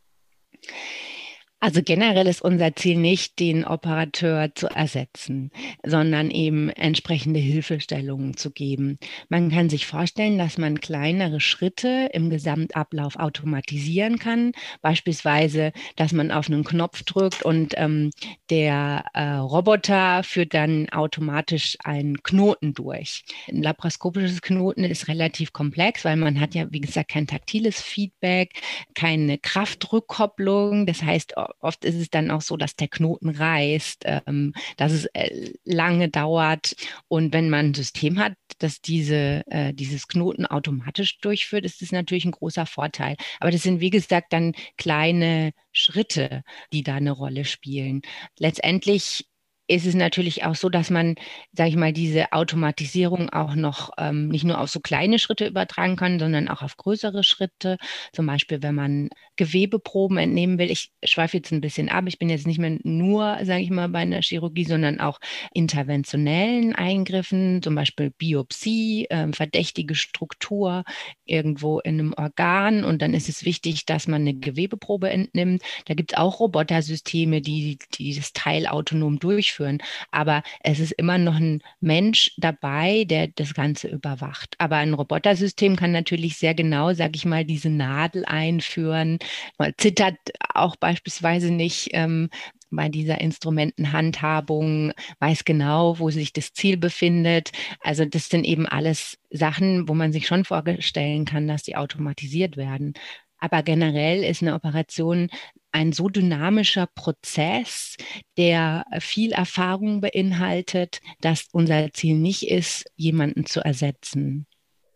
Also 1.61 1.83
generell 1.83 2.29
ist 2.29 2.41
unser 2.41 2.77
Ziel 2.77 2.97
nicht, 2.99 3.41
den 3.41 3.65
Operateur 3.65 4.55
zu 4.55 4.69
ersetzen, 4.69 5.51
sondern 5.85 6.31
eben 6.31 6.71
entsprechende 6.71 7.41
Hilfestellungen 7.41 8.37
zu 8.37 8.53
geben. 8.53 8.97
Man 9.29 9.51
kann 9.51 9.69
sich 9.69 9.85
vorstellen, 9.85 10.39
dass 10.39 10.57
man 10.57 10.81
kleinere 10.81 11.41
Schritte 11.41 12.11
im 12.13 12.31
Gesamtablauf 12.31 13.17
automatisieren 13.17 14.21
kann. 14.21 14.53
Beispielsweise, 14.83 15.73
dass 15.97 16.13
man 16.13 16.31
auf 16.31 16.49
einen 16.49 16.63
Knopf 16.63 17.03
drückt 17.03 17.43
und 17.43 17.75
ähm, 17.77 18.11
der 18.51 19.07
äh, 19.15 19.25
Roboter 19.39 20.23
führt 20.23 20.55
dann 20.55 20.89
automatisch 20.91 21.77
einen 21.83 22.23
Knoten 22.23 22.73
durch. 22.73 23.25
Ein 23.49 23.65
laparoskopisches 23.65 24.43
Knoten 24.43 24.85
ist 24.85 25.09
relativ 25.09 25.53
komplex, 25.53 26.05
weil 26.05 26.17
man 26.17 26.39
hat 26.39 26.55
ja, 26.55 26.71
wie 26.71 26.81
gesagt, 26.81 27.11
kein 27.11 27.27
taktiles 27.27 27.83
Feedback, 27.83 28.53
keine 28.95 29.39
Kraftrückkopplung. 29.39 30.87
Das 30.87 31.03
heißt, 31.03 31.35
oft 31.61 31.85
ist 31.85 31.97
es 31.97 32.11
dann 32.11 32.31
auch 32.31 32.43
so, 32.43 32.57
dass 32.57 32.77
der 32.77 32.89
Knoten 32.89 33.31
reißt, 33.31 34.05
ähm, 34.05 34.55
dass 34.77 34.93
es 34.93 35.07
äh, 35.07 35.53
lange 35.65 36.09
dauert. 36.09 36.77
Und 37.09 37.33
wenn 37.33 37.51
man 37.51 37.67
ein 37.67 37.75
System 37.75 38.19
hat, 38.19 38.35
das 38.59 38.81
diese, 38.81 39.43
äh, 39.47 39.73
dieses 39.75 40.09
Knoten 40.09 40.47
automatisch 40.47 41.19
durchführt, 41.21 41.65
ist 41.65 41.83
das 41.83 41.93
natürlich 41.93 42.25
ein 42.25 42.33
großer 42.33 42.67
Vorteil. 42.67 43.17
Aber 43.41 43.51
das 43.51 43.63
sind, 43.63 43.81
wie 43.81 43.91
gesagt, 43.91 44.33
dann 44.33 44.53
kleine 44.77 45.53
Schritte, 45.73 46.43
die 46.73 46.83
da 46.83 46.97
eine 46.97 47.13
Rolle 47.13 47.45
spielen. 47.45 48.03
Letztendlich 48.39 49.27
ist 49.69 49.87
es 49.87 49.95
natürlich 49.95 50.45
auch 50.45 50.55
so, 50.55 50.71
dass 50.71 50.89
man, 50.89 51.15
sage 51.53 51.69
ich 51.69 51.77
mal, 51.77 51.93
diese 51.93 52.33
Automatisierung 52.33 53.29
auch 53.29 53.55
noch 53.55 53.91
ähm, 53.99 54.29
nicht 54.29 54.45
nur 54.45 54.59
auf 54.61 54.71
so 54.71 54.81
kleine 54.81 55.19
Schritte 55.19 55.47
übertragen 55.47 55.97
kann, 55.97 56.19
sondern 56.19 56.49
auch 56.49 56.63
auf 56.63 56.79
größere 56.79 57.23
Schritte. 57.23 57.77
Zum 58.13 58.27
Beispiel, 58.27 58.63
wenn 58.63 58.75
man 58.75 59.11
Gewebeproben 59.37 60.17
entnehmen 60.17 60.59
will. 60.59 60.71
Ich 60.71 60.91
schweife 61.05 61.37
jetzt 61.37 61.53
ein 61.53 61.61
bisschen 61.61 61.91
ab. 61.91 62.05
Ich 62.09 62.19
bin 62.19 62.31
jetzt 62.31 62.47
nicht 62.47 62.59
mehr 62.59 62.79
nur, 62.83 63.39
sage 63.43 63.63
ich 63.63 63.71
mal, 63.71 63.89
bei 63.89 64.01
einer 64.01 64.23
Chirurgie, 64.23 64.65
sondern 64.65 65.01
auch 65.01 65.21
interventionellen 65.53 66.75
Eingriffen, 66.75 67.63
zum 67.63 67.75
Beispiel 67.75 68.11
Biopsie, 68.11 69.07
äh, 69.11 69.31
verdächtige 69.33 69.95
Struktur 69.95 70.85
irgendwo 71.27 71.79
in 71.81 72.01
einem 72.01 72.15
Organ. 72.17 72.85
Und 72.85 73.03
dann 73.03 73.13
ist 73.13 73.29
es 73.29 73.45
wichtig, 73.45 73.85
dass 73.85 74.09
man 74.09 74.23
eine 74.23 74.35
Gewebeprobe 74.35 75.11
entnimmt. 75.11 75.63
Da 75.85 75.95
gibt 75.95 76.13
es 76.13 76.19
auch 76.19 76.41
Robotersysteme, 76.41 77.43
die, 77.43 77.79
die 77.95 78.15
das 78.17 78.33
Teil 78.33 78.67
autonom 78.67 79.19
durchführen 79.19 79.58
durchführen. 79.59 79.79
Aber 80.11 80.43
es 80.63 80.81
ist 80.81 80.93
immer 80.93 81.19
noch 81.19 81.37
ein 81.37 81.63
Mensch 81.81 82.33
dabei, 82.39 83.05
der 83.05 83.29
das 83.29 83.55
Ganze 83.55 83.89
überwacht. 83.89 84.55
Aber 84.59 84.77
ein 84.77 84.95
Robotersystem 84.95 85.77
kann 85.77 85.93
natürlich 85.93 86.37
sehr 86.37 86.55
genau, 86.55 86.93
sage 86.95 87.13
ich 87.15 87.25
mal, 87.25 87.45
diese 87.45 87.71
Nadel 87.71 88.25
einführen. 88.25 89.19
Man 89.59 89.73
zittert 89.77 90.17
auch 90.55 90.77
beispielsweise 90.77 91.51
nicht, 91.53 91.91
ähm, 91.93 92.31
bei 92.71 92.91
dieser 92.91 93.19
Instrumentenhandhabung, 93.23 94.93
weiß 95.21 95.47
genau, 95.47 95.99
wo 95.99 96.11
sich 96.11 96.35
das 96.35 96.53
Ziel 96.53 96.77
befindet. 96.77 97.51
Also 97.81 98.05
das 98.05 98.29
sind 98.29 98.45
eben 98.45 98.67
alles 98.67 99.17
Sachen, 99.31 99.89
wo 99.89 99.95
man 99.95 100.13
sich 100.13 100.27
schon 100.27 100.45
vorstellen 100.45 101.25
kann, 101.25 101.49
dass 101.49 101.63
die 101.63 101.77
automatisiert 101.77 102.59
werden. 102.59 102.93
Aber 103.39 103.63
generell 103.63 104.23
ist 104.23 104.43
eine 104.43 104.55
Operation 104.55 105.31
ein 105.73 105.93
so 105.93 106.09
dynamischer 106.09 106.87
Prozess, 106.95 107.97
der 108.37 108.85
viel 109.01 109.33
Erfahrung 109.33 110.01
beinhaltet, 110.01 111.01
dass 111.21 111.47
unser 111.53 111.93
Ziel 111.93 112.17
nicht 112.17 112.49
ist, 112.49 112.85
jemanden 112.97 113.47
zu 113.47 113.61
ersetzen. 113.61 114.47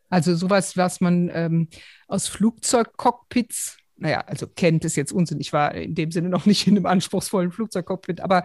Also 0.09 0.35
sowas, 0.35 0.77
was 0.77 1.01
man 1.01 1.31
ähm, 1.33 1.69
aus 2.07 2.29
Flugzeugcockpits, 2.29 3.79
naja, 3.97 4.21
also 4.27 4.47
kennt 4.47 4.85
ist 4.85 4.97
jetzt 4.97 5.13
Unsinn. 5.13 5.41
Ich 5.41 5.53
war 5.53 5.75
in 5.75 5.95
dem 5.95 6.11
Sinne 6.11 6.29
noch 6.29 6.45
nicht 6.45 6.67
in 6.67 6.77
einem 6.77 6.87
anspruchsvollen 6.87 7.53
Flugzeugcockpit, 7.53 8.21
aber 8.21 8.45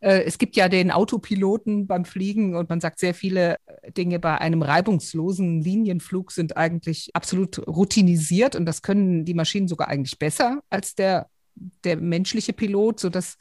äh, 0.00 0.22
es 0.24 0.38
gibt 0.38 0.56
ja 0.56 0.68
den 0.68 0.90
Autopiloten 0.90 1.86
beim 1.86 2.04
Fliegen 2.04 2.56
und 2.56 2.68
man 2.68 2.80
sagt, 2.80 2.98
sehr 2.98 3.14
viele 3.14 3.58
Dinge 3.96 4.18
bei 4.18 4.38
einem 4.38 4.62
reibungslosen 4.62 5.60
Linienflug 5.60 6.32
sind 6.32 6.56
eigentlich 6.56 7.10
absolut 7.14 7.64
routinisiert 7.68 8.56
und 8.56 8.66
das 8.66 8.82
können 8.82 9.24
die 9.24 9.34
Maschinen 9.34 9.68
sogar 9.68 9.88
eigentlich 9.88 10.18
besser 10.18 10.60
als 10.70 10.94
der 10.94 11.28
der 11.84 11.96
menschliche 11.96 12.52
Pilot, 12.52 13.00
sodass 13.00 13.36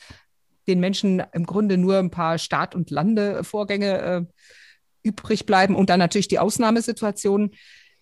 den 0.68 0.80
Menschen 0.80 1.22
im 1.34 1.46
Grunde 1.46 1.78
nur 1.78 2.00
ein 2.00 2.12
paar 2.12 2.38
Start- 2.38 2.76
und 2.76 2.90
Landevorgänge 2.90 4.00
äh, 4.02 4.26
übrig 5.04 5.46
bleiben 5.46 5.76
und 5.76 5.90
dann 5.90 6.00
natürlich 6.00 6.28
die 6.28 6.40
Ausnahmesituationen. 6.40 7.52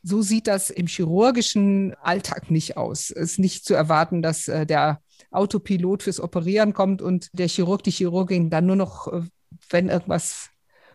So 0.01 0.21
sieht 0.21 0.47
das 0.47 0.69
im 0.69 0.87
chirurgischen 0.87 1.93
Alltag 2.01 2.51
nicht 2.51 2.77
aus. 2.77 3.09
Es 3.09 3.31
ist 3.31 3.39
nicht 3.39 3.65
zu 3.65 3.73
erwarten, 3.73 4.21
dass 4.21 4.47
äh, 4.47 4.65
der 4.65 5.01
Autopilot 5.31 6.03
fürs 6.03 6.19
Operieren 6.19 6.73
kommt 6.73 7.01
und 7.01 7.29
der 7.33 7.47
Chirurg, 7.47 7.83
die 7.83 7.91
Chirurgin 7.91 8.49
dann 8.49 8.65
nur 8.65 8.75
noch, 8.75 9.07
äh, 9.07 9.21
wenn 9.69 9.89
irgendwas 9.89 10.49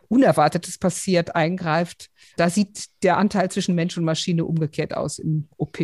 Unerwartetes 0.09 0.79
passiert, 0.79 1.35
eingreift. 1.35 2.11
Da 2.37 2.49
sieht 2.49 2.87
der 3.03 3.19
Anteil 3.19 3.51
zwischen 3.51 3.75
Mensch 3.75 3.97
und 3.99 4.05
Maschine 4.05 4.45
umgekehrt 4.45 4.95
aus 4.95 5.19
im 5.19 5.49
OP. 5.57 5.79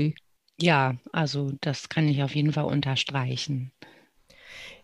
Ja, 0.61 0.95
also 1.13 1.53
das 1.61 1.89
kann 1.89 2.09
ich 2.09 2.23
auf 2.23 2.35
jeden 2.35 2.53
Fall 2.53 2.65
unterstreichen. 2.65 3.73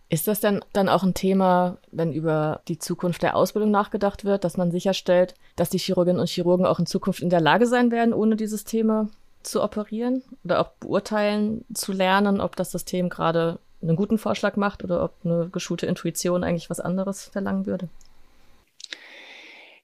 Ist 0.09 0.27
das 0.27 0.41
denn 0.41 0.61
dann 0.73 0.89
auch 0.89 1.05
ein 1.05 1.15
Thema, 1.15 1.79
wenn 1.93 2.13
über 2.13 2.63
die 2.67 2.79
Zukunft 2.79 3.23
der 3.23 3.37
Ausbildung 3.37 3.71
nachgedacht 3.71 4.25
wird, 4.25 4.43
dass 4.43 4.57
man 4.57 4.73
sicherstellt, 4.73 5.35
dass 5.55 5.71
die 5.71 5.79
Chirurginnen 5.79 6.21
und 6.21 6.29
Chirurgen 6.29 6.67
auch 6.67 6.81
in 6.81 6.87
Zukunft 6.87 7.21
in 7.21 7.31
der 7.31 7.41
Lage 7.41 7.67
sein 7.67 7.93
werden, 7.93 8.13
ohne 8.13 8.35
die 8.35 8.49
Systeme 8.49 9.09
zu 9.45 9.63
operieren 9.63 10.23
oder 10.43 10.61
auch 10.61 10.71
beurteilen 10.81 11.65
zu 11.73 11.93
lernen, 11.93 12.41
ob 12.41 12.57
das 12.57 12.73
System 12.73 13.09
gerade 13.09 13.61
einen 13.83 13.97
guten 13.97 14.19
Vorschlag 14.19 14.57
macht 14.57 14.83
oder 14.83 15.05
ob 15.05 15.15
eine 15.25 15.49
geschulte 15.49 15.87
Intuition 15.87 16.43
eigentlich 16.43 16.71
was 16.71 16.81
anderes 16.81 17.27
verlangen 17.27 17.67
würde? 17.67 17.89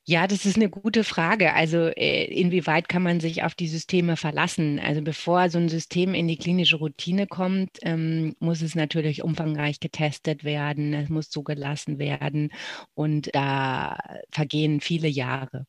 Ja, 0.09 0.29
das 0.29 0.47
ist 0.47 0.55
eine 0.55 0.71
gute 0.71 1.03
Frage. 1.03 1.53
Also 1.55 1.79
äh, 1.88 2.27
inwieweit 2.27 2.88
kann 2.88 3.03
man 3.03 3.19
sich 3.19 3.42
auf 3.42 3.57
die 3.57 3.66
Systeme 3.66 4.16
verlassen? 4.16 4.79
Also 4.79 5.03
bevor 5.03 5.51
so 5.51 5.59
ein 5.59 5.69
System 5.69 6.14
in 6.14 6.29
die 6.29 6.37
klinische 6.37 6.77
Routine 6.77 7.27
kommt, 7.27 7.79
ähm, 7.83 8.37
muss 8.38 8.62
es 8.62 8.77
natürlich 8.77 9.25
umfangreich 9.25 9.81
getestet 9.81 10.45
werden, 10.45 10.95
es 10.95 11.09
muss 11.09 11.29
zugelassen 11.29 11.99
werden 11.99 12.53
und 12.95 13.35
da 13.35 13.99
vergehen 14.31 14.81
viele 14.81 15.09
Jahre. 15.09 15.66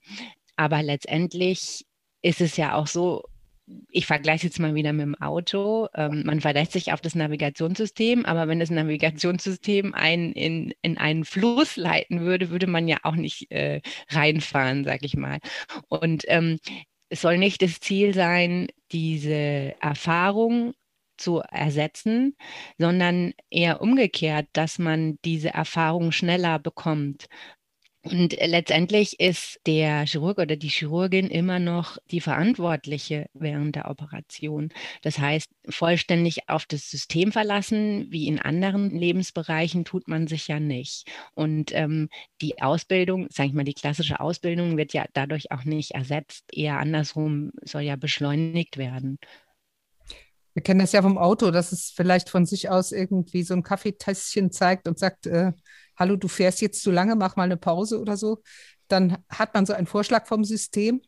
Aber 0.56 0.84
letztendlich 0.84 1.86
ist 2.22 2.42
es 2.42 2.58
ja 2.58 2.76
auch 2.76 2.88
so, 2.88 3.24
ich 3.90 4.06
vergleiche 4.06 4.48
jetzt 4.48 4.60
mal 4.60 4.76
wieder 4.76 4.94
mit 4.94 5.04
dem 5.04 5.16
Auto. 5.16 5.88
Ähm, 5.94 6.24
man 6.26 6.42
verlässt 6.42 6.72
sich 6.72 6.94
auf 6.94 7.02
das 7.02 7.16
Navigationssystem, 7.16 8.26
aber 8.26 8.48
wenn 8.48 8.60
das 8.60 8.70
Navigationssystem 8.70 9.94
einen 9.94 10.32
in, 10.34 10.74
in 10.82 10.98
einen 10.98 11.26
Fluss 11.26 11.76
leiten 11.76 12.22
würde, 12.22 12.50
würde 12.50 12.68
man 12.68 12.88
ja 12.88 12.98
auch 13.04 13.16
nicht 13.16 13.52
äh, 13.52 13.82
reinfahren, 14.10 14.84
sag 14.86 15.04
ich 15.04 15.18
mal. 15.18 15.40
Und 15.90 16.24
ähm, 16.28 16.60
es 17.10 17.22
soll 17.22 17.38
nicht 17.38 17.62
das 17.62 17.80
Ziel 17.80 18.14
sein, 18.14 18.68
diese 18.92 19.76
Erfahrung 19.82 20.74
zu 21.18 21.40
ersetzen, 21.40 22.36
sondern 22.78 23.34
eher 23.50 23.82
umgekehrt, 23.82 24.48
dass 24.54 24.80
man 24.80 25.18
diese 25.26 25.50
Erfahrung 25.50 26.12
schneller 26.12 26.60
bekommt. 26.60 27.28
Und 28.10 28.38
letztendlich 28.40 29.20
ist 29.20 29.60
der 29.68 30.06
Chirurg 30.06 30.38
oder 30.38 30.56
die 30.56 30.70
Chirurgin 30.70 31.28
immer 31.28 31.60
noch 31.60 31.98
die 32.10 32.22
Verantwortliche 32.22 33.28
während 33.34 33.76
der 33.76 33.90
Operation. 33.90 34.70
Das 35.02 35.20
heißt, 35.20 35.50
vollständig 35.68 36.48
auf 36.48 36.66
das 36.66 36.90
System 36.90 37.34
verlassen, 37.34 38.08
wie 38.10 38.28
in 38.28 38.40
anderen 38.40 38.92
Lebensbereichen, 38.92 39.84
tut 39.84 40.08
man 40.08 40.28
sich 40.28 40.48
ja 40.48 40.60
nicht. 40.62 41.06
Und 41.34 41.74
ähm, 41.74 42.08
die 42.42 42.62
Ausbildung, 42.62 43.28
sage 43.30 43.50
ich 43.50 43.56
mal, 43.56 43.66
die 43.66 43.74
klassische 43.74 44.22
Ausbildung 44.22 44.78
wird 44.78 44.94
ja 44.94 45.06
dadurch 45.12 45.52
auch 45.52 45.66
nicht 45.66 45.92
ersetzt. 45.92 46.46
Eher 46.54 46.78
andersrum 46.80 47.52
soll 47.62 47.82
ja 47.82 47.98
beschleunigt 47.98 48.78
werden. 48.78 49.20
Wir 50.58 50.64
kennen 50.64 50.80
das 50.80 50.92
ja 50.92 51.04
vom 51.04 51.20
Auto, 51.20 51.52
dass 51.52 51.72
es 51.72 51.94
vielleicht 51.96 52.32
von 52.32 52.48
sich 52.48 52.68
aus 52.68 52.92
irgendwie 52.92 53.44
so 53.44 53.54
ein 53.54 53.62
Kaffeetässchen 53.62 54.52
zeigt 54.52 54.88
und 54.88 54.98
sagt, 54.98 55.28
äh, 55.28 55.52
hallo, 55.96 56.16
du 56.16 56.28
fährst 56.28 56.62
jetzt 56.62 56.82
zu 56.82 56.90
lange, 56.90 57.16
mach 57.16 57.36
mal 57.36 57.44
eine 57.44 57.58
Pause 57.58 58.02
oder 58.02 58.18
so. 58.18 58.42
Dann 58.88 59.20
hat 59.30 59.54
man 59.54 59.68
so 59.68 59.74
einen 59.74 59.86
Vorschlag 59.86 60.26
vom 60.26 60.44
System. 60.44 61.04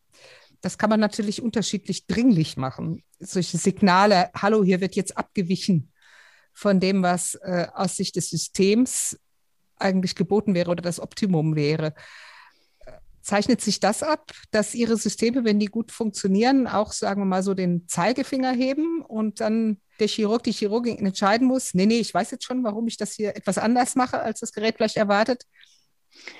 Das 0.61 0.77
kann 0.77 0.91
man 0.91 0.99
natürlich 0.99 1.41
unterschiedlich 1.41 2.05
dringlich 2.05 2.57
machen. 2.57 3.01
Solche 3.17 3.57
Signale, 3.57 4.29
hallo, 4.35 4.63
hier 4.63 4.81
wird 4.81 4.95
jetzt 4.95 5.17
abgewichen 5.17 5.93
von 6.53 6.79
dem, 6.79 7.01
was 7.01 7.33
äh, 7.33 7.65
aus 7.73 7.95
Sicht 7.95 8.17
des 8.17 8.29
Systems 8.29 9.19
eigentlich 9.77 10.13
geboten 10.13 10.53
wäre 10.53 10.69
oder 10.69 10.83
das 10.83 10.99
Optimum 10.99 11.55
wäre. 11.55 11.95
Zeichnet 13.21 13.61
sich 13.61 13.79
das 13.79 14.03
ab, 14.03 14.31
dass 14.51 14.75
Ihre 14.75 14.97
Systeme, 14.97 15.43
wenn 15.43 15.59
die 15.59 15.67
gut 15.67 15.91
funktionieren, 15.91 16.67
auch, 16.67 16.91
sagen 16.91 17.21
wir 17.21 17.25
mal, 17.25 17.43
so 17.43 17.53
den 17.53 17.87
Zeigefinger 17.87 18.51
heben 18.51 19.01
und 19.01 19.41
dann 19.41 19.81
der 19.99 20.07
Chirurg, 20.07 20.43
die 20.43 20.51
Chirurgin 20.51 21.05
entscheiden 21.05 21.47
muss, 21.47 21.73
nee, 21.73 21.85
nee, 21.85 21.99
ich 21.99 22.13
weiß 22.13 22.31
jetzt 22.31 22.45
schon, 22.45 22.63
warum 22.63 22.87
ich 22.87 22.97
das 22.97 23.13
hier 23.13 23.35
etwas 23.35 23.57
anders 23.57 23.95
mache, 23.95 24.19
als 24.19 24.39
das 24.39 24.53
Gerät 24.53 24.75
vielleicht 24.77 24.97
erwartet 24.97 25.43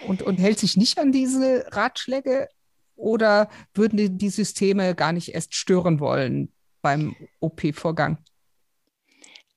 und, 0.07 0.21
und 0.21 0.37
hält 0.37 0.59
sich 0.59 0.77
nicht 0.77 0.97
an 0.99 1.11
diese 1.11 1.65
Ratschläge 1.71 2.47
oder 2.95 3.49
würden 3.73 3.97
die, 3.97 4.09
die 4.09 4.29
Systeme 4.29 4.95
gar 4.95 5.11
nicht 5.11 5.33
erst 5.33 5.55
stören 5.55 5.99
wollen 5.99 6.51
beim 6.81 7.15
OP-Vorgang? 7.39 8.17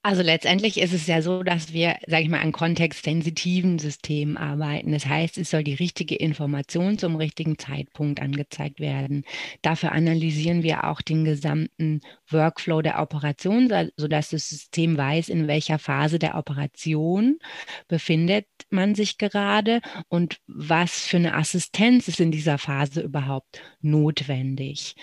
Also 0.04 0.22
letztendlich 0.22 0.80
ist 0.80 0.92
es 0.92 1.06
ja 1.06 1.22
so, 1.22 1.44
dass 1.44 1.72
wir, 1.72 1.96
sage 2.08 2.24
ich 2.24 2.28
mal, 2.28 2.40
an 2.40 2.50
kontextsensitiven 2.50 3.78
Systemen 3.78 4.36
arbeiten. 4.36 4.90
Das 4.90 5.06
heißt, 5.06 5.38
es 5.38 5.50
soll 5.50 5.62
die 5.62 5.74
richtige 5.74 6.16
Information 6.16 6.98
zum 6.98 7.14
richtigen 7.14 7.56
Zeitpunkt 7.56 8.20
angezeigt 8.20 8.80
werden. 8.80 9.24
Dafür 9.62 9.92
analysieren 9.92 10.64
wir 10.64 10.88
auch 10.88 11.02
den 11.02 11.24
gesamten 11.24 12.00
Workflow 12.28 12.82
der 12.82 13.00
Operation, 13.00 13.72
sodass 13.96 14.30
das 14.30 14.48
System 14.48 14.96
weiß, 14.96 15.28
in 15.28 15.46
welcher 15.46 15.78
Phase 15.78 16.18
der 16.18 16.34
Operation 16.34 17.38
befindet 17.86 18.46
man 18.70 18.96
sich 18.96 19.18
gerade 19.18 19.82
und 20.08 20.40
was 20.48 21.06
für 21.06 21.18
eine 21.18 21.34
Assistenz 21.36 22.08
ist 22.08 22.18
in 22.18 22.32
dieser 22.32 22.58
Phase 22.58 23.02
überhaupt 23.02 23.62
notwendig. 23.82 24.96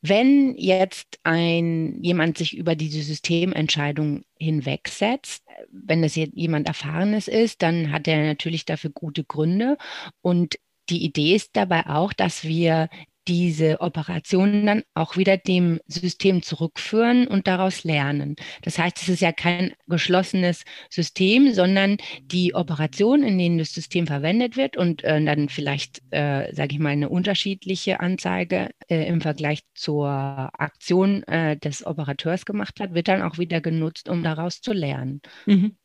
Wenn 0.00 0.54
jetzt 0.56 1.18
ein 1.24 2.02
jemand 2.02 2.38
sich 2.38 2.56
über 2.56 2.76
diese 2.76 3.02
Systementscheidung 3.02 4.24
hinwegsetzt, 4.38 5.44
wenn 5.70 6.02
das 6.02 6.14
jemand 6.14 6.68
Erfahrenes 6.68 7.26
ist, 7.28 7.62
dann 7.62 7.90
hat 7.92 8.06
er 8.06 8.24
natürlich 8.24 8.64
dafür 8.64 8.90
gute 8.90 9.24
Gründe. 9.24 9.76
Und 10.20 10.58
die 10.88 11.04
Idee 11.04 11.34
ist 11.34 11.50
dabei 11.56 11.86
auch, 11.86 12.12
dass 12.12 12.44
wir 12.44 12.88
diese 13.28 13.80
Operationen 13.80 14.64
dann 14.64 14.82
auch 14.94 15.16
wieder 15.16 15.36
dem 15.36 15.80
System 15.86 16.42
zurückführen 16.42 17.26
und 17.26 17.46
daraus 17.46 17.84
lernen. 17.84 18.36
Das 18.62 18.78
heißt, 18.78 19.02
es 19.02 19.08
ist 19.08 19.20
ja 19.20 19.32
kein 19.32 19.74
geschlossenes 19.86 20.64
System, 20.88 21.52
sondern 21.52 21.98
die 22.22 22.54
Operationen, 22.54 23.28
in 23.28 23.38
denen 23.38 23.58
das 23.58 23.72
System 23.72 24.06
verwendet 24.06 24.56
wird 24.56 24.76
und 24.76 25.04
äh, 25.04 25.22
dann 25.22 25.50
vielleicht, 25.50 26.02
äh, 26.10 26.54
sage 26.54 26.74
ich 26.74 26.78
mal, 26.78 26.90
eine 26.90 27.10
unterschiedliche 27.10 28.00
Anzeige 28.00 28.70
äh, 28.88 29.06
im 29.06 29.20
Vergleich 29.20 29.60
zur 29.74 30.08
Aktion 30.08 31.22
äh, 31.24 31.56
des 31.58 31.86
Operateurs 31.86 32.46
gemacht 32.46 32.80
hat, 32.80 32.94
wird 32.94 33.08
dann 33.08 33.22
auch 33.22 33.36
wieder 33.36 33.60
genutzt, 33.60 34.08
um 34.08 34.22
daraus 34.22 34.62
zu 34.62 34.72
lernen. 34.72 35.20
Mhm. 35.44 35.76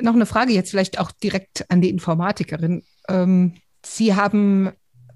Noch 0.00 0.14
eine 0.14 0.26
Frage 0.26 0.54
jetzt 0.54 0.70
vielleicht 0.70 0.98
auch 0.98 1.12
direkt 1.12 1.70
an 1.70 1.82
die 1.82 1.90
Informatikerin. 1.90 2.82
Ähm, 3.08 3.54
Sie 3.84 4.14
haben 4.14 4.72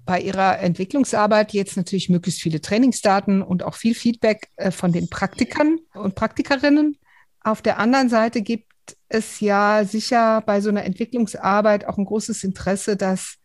bei 0.09 0.19
Ihrer 0.19 0.57
Entwicklungsarbeit 0.57 1.53
jetzt 1.53 1.77
natürlich 1.77 2.09
möglichst 2.09 2.41
viele 2.41 2.61
Trainingsdaten 2.61 3.43
und 3.43 3.61
auch 3.61 3.75
viel 3.75 3.93
Feedback 3.93 4.47
äh, 4.55 4.71
von 4.71 4.91
den 4.91 5.07
Praktikern 5.07 5.77
und 5.93 6.15
Praktikerinnen. 6.15 6.97
Auf 7.41 7.61
der 7.61 7.77
anderen 7.77 8.09
Seite 8.09 8.41
gibt 8.41 8.65
es 9.07 9.39
ja 9.39 9.85
sicher 9.85 10.41
bei 10.41 10.61
so 10.61 10.69
einer 10.69 10.83
Entwicklungsarbeit 10.83 11.85
auch 11.85 11.99
ein 11.99 12.05
großes 12.05 12.43
Interesse, 12.43 12.97
dass, 12.97 13.35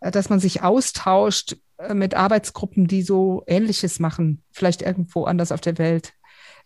äh, 0.00 0.10
dass 0.10 0.30
man 0.30 0.40
sich 0.40 0.62
austauscht 0.62 1.58
äh, 1.76 1.92
mit 1.92 2.14
Arbeitsgruppen, 2.14 2.86
die 2.86 3.02
so 3.02 3.42
Ähnliches 3.46 4.00
machen, 4.00 4.42
vielleicht 4.52 4.80
irgendwo 4.80 5.24
anders 5.24 5.52
auf 5.52 5.60
der 5.60 5.76
Welt. 5.76 6.14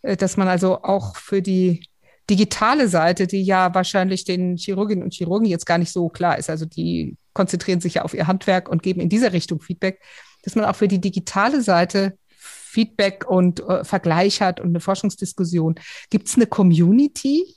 Dass 0.01 0.37
man 0.37 0.47
also 0.47 0.81
auch 0.81 1.17
für 1.17 1.41
die 1.43 1.83
digitale 2.31 2.87
Seite, 2.87 3.27
die 3.27 3.43
ja 3.43 3.73
wahrscheinlich 3.75 4.23
den 4.23 4.55
Chirurginnen 4.55 5.03
und 5.03 5.13
Chirurgen 5.13 5.45
jetzt 5.45 5.65
gar 5.65 5.77
nicht 5.77 5.91
so 5.91 6.07
klar 6.07 6.37
ist, 6.37 6.49
also 6.49 6.65
die 6.65 7.17
konzentrieren 7.33 7.81
sich 7.81 7.95
ja 7.95 8.03
auf 8.03 8.13
ihr 8.13 8.27
Handwerk 8.27 8.69
und 8.69 8.81
geben 8.81 9.01
in 9.01 9.09
dieser 9.09 9.33
Richtung 9.33 9.59
Feedback, 9.59 10.01
dass 10.43 10.55
man 10.55 10.63
auch 10.63 10.75
für 10.75 10.87
die 10.87 11.01
digitale 11.01 11.61
Seite 11.61 12.17
Feedback 12.29 13.25
und 13.29 13.59
äh, 13.67 13.83
Vergleich 13.83 14.41
hat 14.41 14.61
und 14.61 14.69
eine 14.69 14.79
Forschungsdiskussion. 14.79 15.75
Gibt 16.09 16.29
es 16.29 16.35
eine 16.35 16.47
Community, 16.47 17.53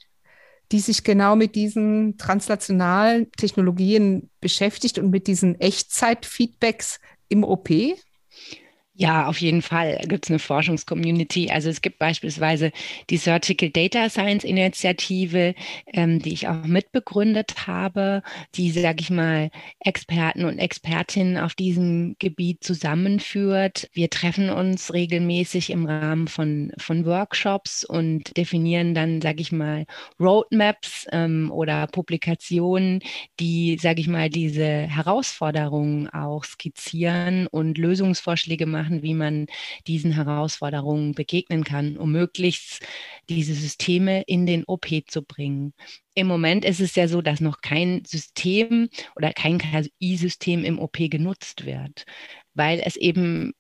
die 0.73 0.81
sich 0.81 1.05
genau 1.05 1.37
mit 1.37 1.55
diesen 1.55 2.19
translationalen 2.19 3.31
Technologien 3.33 4.29
beschäftigt 4.41 4.99
und 4.99 5.11
mit 5.11 5.29
diesen 5.29 5.61
Echtzeit-Feedbacks 5.61 6.99
im 7.29 7.45
OP? 7.45 7.71
Ja, 8.97 9.27
auf 9.27 9.41
jeden 9.41 9.61
Fall 9.61 9.99
gibt 10.07 10.27
es 10.27 10.31
eine 10.31 10.39
Forschungscommunity. 10.39 11.51
Also 11.51 11.69
es 11.69 11.83
gibt 11.83 11.99
beispielsweise 11.99 12.71
die 13.11 13.17
Surgical 13.17 13.69
Data 13.71 14.09
Science 14.09 14.45
Initiative, 14.45 15.57
ähm, 15.93 16.21
die 16.21 16.33
ich 16.33 16.47
auch 16.47 16.65
mitbegründet 16.65 17.67
habe, 17.67 18.23
die, 18.55 18.71
sage 18.71 19.01
ich 19.01 19.11
mal, 19.11 19.51
Experten 19.81 20.45
und 20.45 20.61
Expertinnen 20.61 21.39
auf 21.39 21.55
diesem 21.55 22.15
Gebiet 22.21 22.63
zusammenführt. 22.63 23.89
Wir 23.95 24.11
treffen 24.11 24.49
uns 24.49 24.93
regelmäßig 24.95 25.71
im 25.71 25.87
Rahmen 25.87 26.29
von, 26.29 26.71
von 26.79 27.05
Workshops 27.05 27.83
und 27.85 28.37
definieren 28.37 28.95
dann, 28.95 29.21
sage 29.21 29.41
ich 29.41 29.51
mal, 29.51 29.87
Roadmaps 30.21 31.07
ähm, 31.11 31.51
oder 31.51 31.89
Publikationen, 31.89 33.01
die, 33.41 33.77
sage 33.81 34.01
ich 34.01 34.07
mal, 34.07 34.31
diese 34.31 34.65
Herausforderungen 34.65 36.09
auch 36.11 36.45
skizzieren 36.45 37.49
und 37.49 37.77
Lösungsvorschläge 37.77 38.67
machen 38.67 38.84
machen, 38.85 39.03
wie 39.03 39.15
man 39.15 39.47
diesen 39.87 40.13
Herausforderungen 40.13 41.15
begegnen 41.15 41.65
kann, 41.65 41.97
um 41.97 42.13
möglichst 42.13 42.87
diese 43.29 43.55
Systeme 43.55 44.23
in 44.27 44.47
den 44.47 44.65
OP 44.67 44.87
zu 45.07 45.23
bringen. 45.23 45.73
Im 46.15 46.27
Moment 46.27 46.65
ist 46.65 46.81
es 46.81 46.95
ja 46.95 47.09
so, 47.09 47.23
dass 47.23 47.41
noch 47.41 47.61
kein 47.63 48.05
System 48.05 48.89
oder 49.17 49.33
kein 49.33 49.59
KI-System 49.59 50.65
im 50.65 50.79
OP 50.79 50.99
genutzt 51.11 51.65
wird, 51.65 52.05
weil 52.53 52.81
es 52.85 52.97
eben 52.97 53.53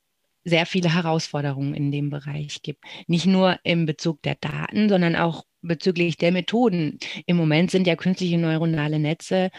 sehr 0.44 0.66
viele 0.66 0.92
Herausforderungen 0.92 1.74
in 1.74 1.90
dem 1.90 2.10
Bereich 2.10 2.60
gibt. 2.62 2.84
Nicht 3.06 3.24
nur 3.24 3.58
im 3.64 3.86
Bezug 3.86 4.20
der 4.22 4.34
Daten, 4.34 4.90
sondern 4.90 5.16
auch 5.16 5.44
bezüglich 5.62 6.18
der 6.18 6.32
Methoden. 6.32 6.98
Im 7.24 7.38
Moment 7.38 7.70
sind 7.70 7.86
ja 7.86 7.96
künstliche 7.96 8.36
neuronale 8.36 8.98
Netze 8.98 9.50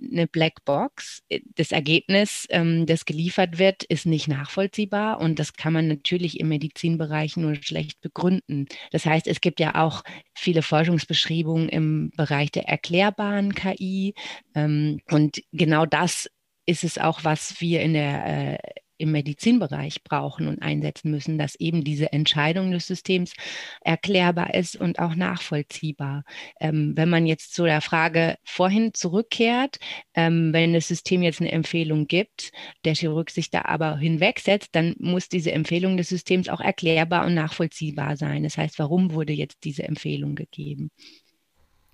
eine 0.00 0.26
Blackbox. 0.26 1.22
Das 1.54 1.72
Ergebnis, 1.72 2.46
ähm, 2.50 2.86
das 2.86 3.04
geliefert 3.04 3.58
wird, 3.58 3.84
ist 3.84 4.06
nicht 4.06 4.28
nachvollziehbar 4.28 5.20
und 5.20 5.38
das 5.38 5.54
kann 5.54 5.72
man 5.72 5.88
natürlich 5.88 6.40
im 6.40 6.48
Medizinbereich 6.48 7.36
nur 7.36 7.54
schlecht 7.56 8.00
begründen. 8.00 8.66
Das 8.90 9.06
heißt, 9.06 9.26
es 9.26 9.40
gibt 9.40 9.60
ja 9.60 9.74
auch 9.74 10.02
viele 10.34 10.62
Forschungsbeschreibungen 10.62 11.68
im 11.68 12.10
Bereich 12.16 12.50
der 12.50 12.68
erklärbaren 12.68 13.54
KI 13.54 14.14
ähm, 14.54 15.00
und 15.10 15.42
genau 15.52 15.86
das 15.86 16.28
ist 16.66 16.84
es 16.84 16.98
auch, 16.98 17.24
was 17.24 17.60
wir 17.60 17.80
in 17.80 17.94
der 17.94 18.26
äh, 18.54 18.58
im 18.98 19.12
Medizinbereich 19.12 20.02
brauchen 20.02 20.48
und 20.48 20.60
einsetzen 20.60 21.10
müssen, 21.10 21.38
dass 21.38 21.54
eben 21.54 21.84
diese 21.84 22.12
Entscheidung 22.12 22.70
des 22.70 22.86
Systems 22.86 23.32
erklärbar 23.80 24.54
ist 24.54 24.76
und 24.76 24.98
auch 24.98 25.14
nachvollziehbar. 25.14 26.24
Ähm, 26.60 26.92
wenn 26.96 27.08
man 27.08 27.26
jetzt 27.26 27.54
zu 27.54 27.64
der 27.64 27.80
Frage 27.80 28.36
vorhin 28.44 28.92
zurückkehrt, 28.92 29.78
ähm, 30.14 30.52
wenn 30.52 30.72
das 30.72 30.88
System 30.88 31.22
jetzt 31.22 31.40
eine 31.40 31.52
Empfehlung 31.52 32.06
gibt, 32.06 32.52
der 32.84 32.94
Chirurg 32.94 33.30
sich 33.30 33.50
da 33.50 33.62
aber 33.62 33.96
hinwegsetzt, 33.96 34.70
dann 34.72 34.94
muss 34.98 35.28
diese 35.28 35.52
Empfehlung 35.52 35.96
des 35.96 36.08
Systems 36.08 36.48
auch 36.48 36.60
erklärbar 36.60 37.26
und 37.26 37.34
nachvollziehbar 37.34 38.16
sein. 38.16 38.42
Das 38.42 38.58
heißt, 38.58 38.78
warum 38.78 39.12
wurde 39.12 39.32
jetzt 39.32 39.64
diese 39.64 39.84
Empfehlung 39.84 40.34
gegeben? 40.34 40.90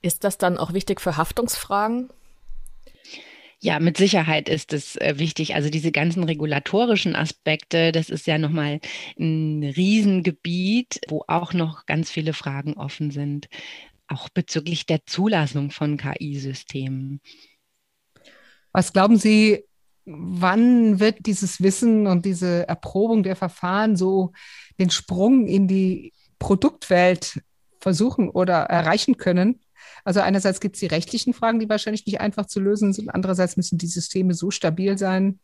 Ist 0.02 0.24
das 0.24 0.36
dann 0.36 0.58
auch 0.58 0.74
wichtig 0.74 1.00
für 1.00 1.16
Haftungsfragen? 1.16 2.10
Ja, 3.64 3.80
mit 3.80 3.96
Sicherheit 3.96 4.50
ist 4.50 4.74
es 4.74 4.96
äh, 4.96 5.14
wichtig. 5.16 5.54
Also 5.54 5.70
diese 5.70 5.90
ganzen 5.90 6.22
regulatorischen 6.22 7.16
Aspekte, 7.16 7.92
das 7.92 8.10
ist 8.10 8.26
ja 8.26 8.36
nochmal 8.36 8.78
ein 9.18 9.64
Riesengebiet, 9.64 11.00
wo 11.08 11.24
auch 11.28 11.54
noch 11.54 11.86
ganz 11.86 12.10
viele 12.10 12.34
Fragen 12.34 12.74
offen 12.74 13.10
sind, 13.10 13.48
auch 14.06 14.28
bezüglich 14.28 14.84
der 14.84 15.06
Zulassung 15.06 15.70
von 15.70 15.96
KI-Systemen. 15.96 17.22
Was 18.72 18.92
glauben 18.92 19.16
Sie, 19.16 19.64
wann 20.04 21.00
wird 21.00 21.24
dieses 21.24 21.62
Wissen 21.62 22.06
und 22.06 22.26
diese 22.26 22.68
Erprobung 22.68 23.22
der 23.22 23.34
Verfahren 23.34 23.96
so 23.96 24.32
den 24.78 24.90
Sprung 24.90 25.46
in 25.46 25.68
die 25.68 26.12
Produktwelt 26.38 27.40
versuchen 27.80 28.28
oder 28.28 28.64
erreichen 28.64 29.16
können? 29.16 29.63
Also 30.04 30.20
einerseits 30.20 30.60
gibt 30.60 30.76
es 30.76 30.80
die 30.80 30.86
rechtlichen 30.86 31.32
Fragen, 31.32 31.58
die 31.58 31.68
wahrscheinlich 31.68 32.06
nicht 32.06 32.20
einfach 32.20 32.46
zu 32.46 32.60
lösen 32.60 32.92
sind. 32.92 33.08
Andererseits 33.08 33.56
müssen 33.56 33.78
die 33.78 33.86
Systeme 33.86 34.34
so 34.34 34.50
stabil 34.50 34.98
sein, 34.98 35.40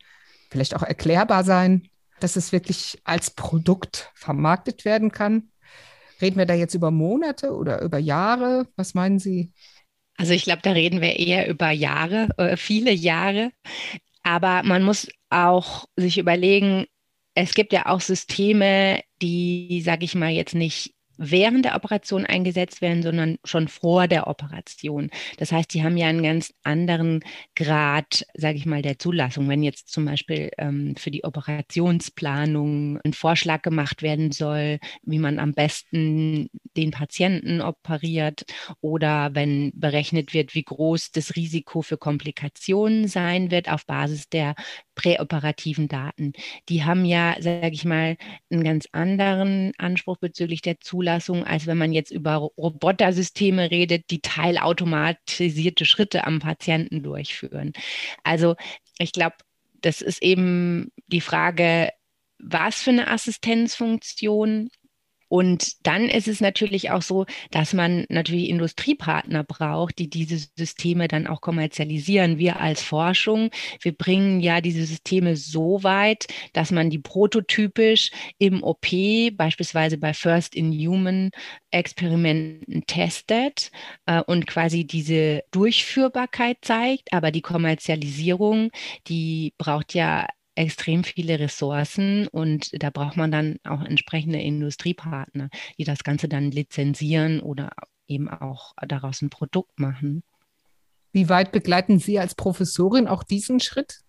vielleicht 0.50 0.76
auch 0.76 0.82
erklärbar 0.82 1.44
sein, 1.44 1.88
dass 2.20 2.36
es 2.36 2.52
wirklich 2.52 3.00
als 3.04 3.30
Produkt 3.30 4.10
vermarktet 4.14 4.84
werden 4.84 5.10
kann. 5.10 5.50
Reden 6.20 6.36
wir 6.36 6.44
da 6.44 6.54
jetzt 6.54 6.74
über 6.74 6.90
Monate 6.90 7.54
oder 7.54 7.80
über 7.80 7.98
Jahre? 7.98 8.68
Was 8.76 8.92
meinen 8.92 9.18
Sie? 9.18 9.52
Also 10.18 10.34
ich 10.34 10.44
glaube, 10.44 10.60
da 10.62 10.72
reden 10.72 11.00
wir 11.00 11.18
eher 11.18 11.48
über 11.48 11.70
Jahre, 11.70 12.28
äh, 12.36 12.58
viele 12.58 12.92
Jahre. 12.92 13.52
Aber 14.22 14.62
man 14.62 14.82
muss 14.82 15.08
auch 15.30 15.86
sich 15.96 16.18
überlegen, 16.18 16.84
es 17.34 17.54
gibt 17.54 17.72
ja 17.72 17.86
auch 17.86 18.02
Systeme, 18.02 19.00
die, 19.22 19.80
sage 19.82 20.04
ich 20.04 20.14
mal, 20.14 20.30
jetzt 20.30 20.54
nicht 20.54 20.94
während 21.20 21.66
der 21.66 21.76
Operation 21.76 22.24
eingesetzt 22.24 22.80
werden, 22.80 23.02
sondern 23.02 23.36
schon 23.44 23.68
vor 23.68 24.08
der 24.08 24.26
Operation. 24.26 25.10
Das 25.36 25.52
heißt, 25.52 25.72
die 25.74 25.84
haben 25.84 25.98
ja 25.98 26.08
einen 26.08 26.22
ganz 26.22 26.54
anderen 26.64 27.20
Grad, 27.54 28.24
sage 28.34 28.56
ich 28.56 28.64
mal, 28.64 28.80
der 28.80 28.98
Zulassung. 28.98 29.48
Wenn 29.48 29.62
jetzt 29.62 29.90
zum 29.90 30.06
Beispiel 30.06 30.50
ähm, 30.56 30.96
für 30.96 31.10
die 31.10 31.24
Operationsplanung 31.24 32.98
ein 33.04 33.12
Vorschlag 33.12 33.60
gemacht 33.60 34.02
werden 34.02 34.32
soll, 34.32 34.78
wie 35.02 35.18
man 35.18 35.38
am 35.38 35.52
besten 35.52 36.48
den 36.76 36.90
Patienten 36.90 37.60
operiert 37.60 38.44
oder 38.80 39.34
wenn 39.34 39.72
berechnet 39.74 40.32
wird, 40.32 40.54
wie 40.54 40.64
groß 40.64 41.10
das 41.10 41.36
Risiko 41.36 41.82
für 41.82 41.98
Komplikationen 41.98 43.08
sein 43.08 43.50
wird 43.50 43.70
auf 43.70 43.84
Basis 43.84 44.30
der 44.30 44.54
präoperativen 45.00 45.88
Daten. 45.88 46.34
Die 46.68 46.84
haben 46.84 47.06
ja, 47.06 47.34
sage 47.40 47.72
ich 47.72 47.86
mal, 47.86 48.18
einen 48.50 48.64
ganz 48.64 48.86
anderen 48.92 49.72
Anspruch 49.78 50.18
bezüglich 50.18 50.60
der 50.60 50.78
Zulassung, 50.80 51.44
als 51.44 51.66
wenn 51.66 51.78
man 51.78 51.92
jetzt 51.92 52.10
über 52.10 52.34
Robotersysteme 52.34 53.70
redet, 53.70 54.10
die 54.10 54.20
teilautomatisierte 54.20 55.86
Schritte 55.86 56.26
am 56.26 56.38
Patienten 56.38 57.02
durchführen. 57.02 57.72
Also 58.24 58.56
ich 58.98 59.12
glaube, 59.12 59.36
das 59.80 60.02
ist 60.02 60.22
eben 60.22 60.92
die 61.06 61.22
Frage, 61.22 61.88
was 62.38 62.82
für 62.82 62.90
eine 62.90 63.08
Assistenzfunktion 63.08 64.68
Und 65.30 65.86
dann 65.86 66.06
ist 66.08 66.26
es 66.26 66.40
natürlich 66.40 66.90
auch 66.90 67.02
so, 67.02 67.24
dass 67.52 67.72
man 67.72 68.04
natürlich 68.08 68.48
Industriepartner 68.48 69.44
braucht, 69.44 69.98
die 70.00 70.10
diese 70.10 70.48
Systeme 70.56 71.06
dann 71.06 71.28
auch 71.28 71.40
kommerzialisieren. 71.40 72.38
Wir 72.38 72.58
als 72.60 72.82
Forschung, 72.82 73.50
wir 73.80 73.92
bringen 73.92 74.40
ja 74.40 74.60
diese 74.60 74.84
Systeme 74.84 75.36
so 75.36 75.84
weit, 75.84 76.26
dass 76.52 76.72
man 76.72 76.90
die 76.90 76.98
prototypisch 76.98 78.10
im 78.38 78.64
OP, 78.64 78.88
beispielsweise 79.34 79.98
bei 79.98 80.14
First 80.14 80.56
in 80.56 80.72
Human 80.72 81.30
Experimenten 81.70 82.84
testet 82.88 83.70
äh, 84.06 84.22
und 84.22 84.48
quasi 84.48 84.84
diese 84.84 85.44
Durchführbarkeit 85.52 86.58
zeigt. 86.62 87.12
Aber 87.12 87.30
die 87.30 87.42
Kommerzialisierung, 87.42 88.72
die 89.06 89.54
braucht 89.58 89.94
ja 89.94 90.26
extrem 90.60 91.04
viele 91.04 91.38
Ressourcen 91.38 92.28
und 92.28 92.70
da 92.82 92.90
braucht 92.90 93.16
man 93.16 93.30
dann 93.30 93.56
auch 93.64 93.82
entsprechende 93.82 94.38
Industriepartner, 94.38 95.48
die 95.78 95.84
das 95.84 96.04
Ganze 96.04 96.28
dann 96.28 96.50
lizenzieren 96.50 97.40
oder 97.40 97.70
eben 98.06 98.28
auch 98.28 98.74
daraus 98.86 99.22
ein 99.22 99.30
Produkt 99.30 99.78
machen. 99.78 100.22
Wie 101.12 101.28
weit 101.28 101.50
begleiten 101.50 101.98
Sie 101.98 102.18
als 102.18 102.34
Professorin 102.34 103.08
auch 103.08 103.22
diesen 103.22 103.60
Schritt? 103.60 104.00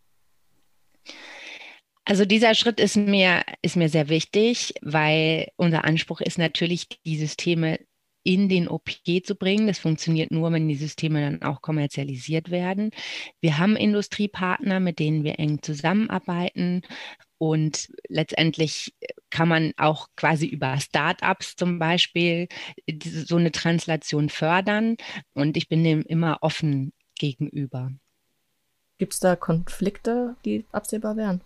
Also 2.03 2.25
dieser 2.25 2.53
Schritt 2.53 2.79
ist 2.79 2.97
mir, 2.97 3.43
ist 3.61 3.77
mir 3.77 3.87
sehr 3.87 4.09
wichtig, 4.09 4.73
weil 4.81 5.47
unser 5.55 5.85
Anspruch 5.85 6.19
ist 6.19 6.37
natürlich, 6.37 6.87
die 7.05 7.17
Systeme 7.17 7.79
in 8.23 8.49
den 8.49 8.67
OP 8.67 8.89
zu 9.23 9.35
bringen. 9.35 9.67
Das 9.67 9.79
funktioniert 9.79 10.31
nur, 10.31 10.51
wenn 10.51 10.67
die 10.67 10.75
Systeme 10.75 11.21
dann 11.21 11.41
auch 11.41 11.61
kommerzialisiert 11.61 12.51
werden. 12.51 12.91
Wir 13.39 13.57
haben 13.57 13.75
Industriepartner, 13.75 14.79
mit 14.79 14.99
denen 14.99 15.23
wir 15.23 15.39
eng 15.39 15.61
zusammenarbeiten. 15.61 16.81
Und 17.37 17.89
letztendlich 18.07 18.93
kann 19.31 19.47
man 19.47 19.73
auch 19.77 20.07
quasi 20.15 20.45
über 20.45 20.79
Startups 20.79 21.55
zum 21.55 21.79
Beispiel 21.79 22.47
so 23.25 23.37
eine 23.37 23.51
Translation 23.51 24.29
fördern. 24.29 24.97
Und 25.33 25.57
ich 25.57 25.67
bin 25.67 25.83
dem 25.83 26.03
immer 26.03 26.37
offen 26.41 26.93
gegenüber. 27.17 27.91
Gibt 28.99 29.13
es 29.13 29.19
da 29.19 29.35
Konflikte, 29.35 30.35
die 30.45 30.65
absehbar 30.71 31.17
wären? 31.17 31.41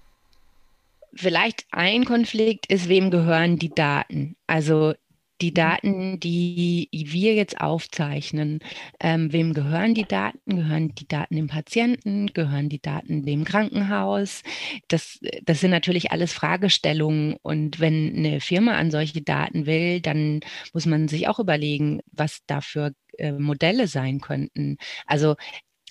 Vielleicht 1.14 1.66
ein 1.72 2.04
Konflikt 2.04 2.66
ist, 2.66 2.90
wem 2.90 3.10
gehören 3.10 3.58
die 3.58 3.70
Daten? 3.70 4.36
Also 4.48 4.94
die 5.42 5.52
mhm. 5.52 5.56
Daten, 5.56 6.20
die 6.20 6.90
wir 6.92 7.34
jetzt 7.34 7.60
aufzeichnen, 7.60 8.60
ähm, 9.00 9.32
wem 9.34 9.54
gehören 9.54 9.94
die 9.94 10.06
Daten? 10.06 10.56
Gehören 10.56 10.96
die 10.96 11.08
Daten 11.08 11.36
dem 11.36 11.48
Patienten? 11.48 12.28
Gehören 12.28 12.70
die 12.70 12.82
Daten 12.82 13.26
dem 13.26 13.44
Krankenhaus? 13.44 14.42
Das, 14.88 15.20
das 15.44 15.60
sind 15.60 15.72
natürlich 15.72 16.12
alles 16.12 16.34
Fragestellungen. 16.34 17.36
Und 17.42 17.80
wenn 17.80 18.16
eine 18.16 18.40
Firma 18.40 18.76
an 18.76 18.92
solche 18.92 19.22
Daten 19.22 19.66
will, 19.66 20.02
dann 20.02 20.40
muss 20.74 20.86
man 20.86 21.08
sich 21.08 21.28
auch 21.28 21.40
überlegen, 21.40 22.02
was 22.12 22.40
dafür 22.48 22.92
äh, 23.18 23.34
Modelle 23.34 23.88
sein 23.88 24.22
könnten. 24.22 24.78
Also 25.06 25.36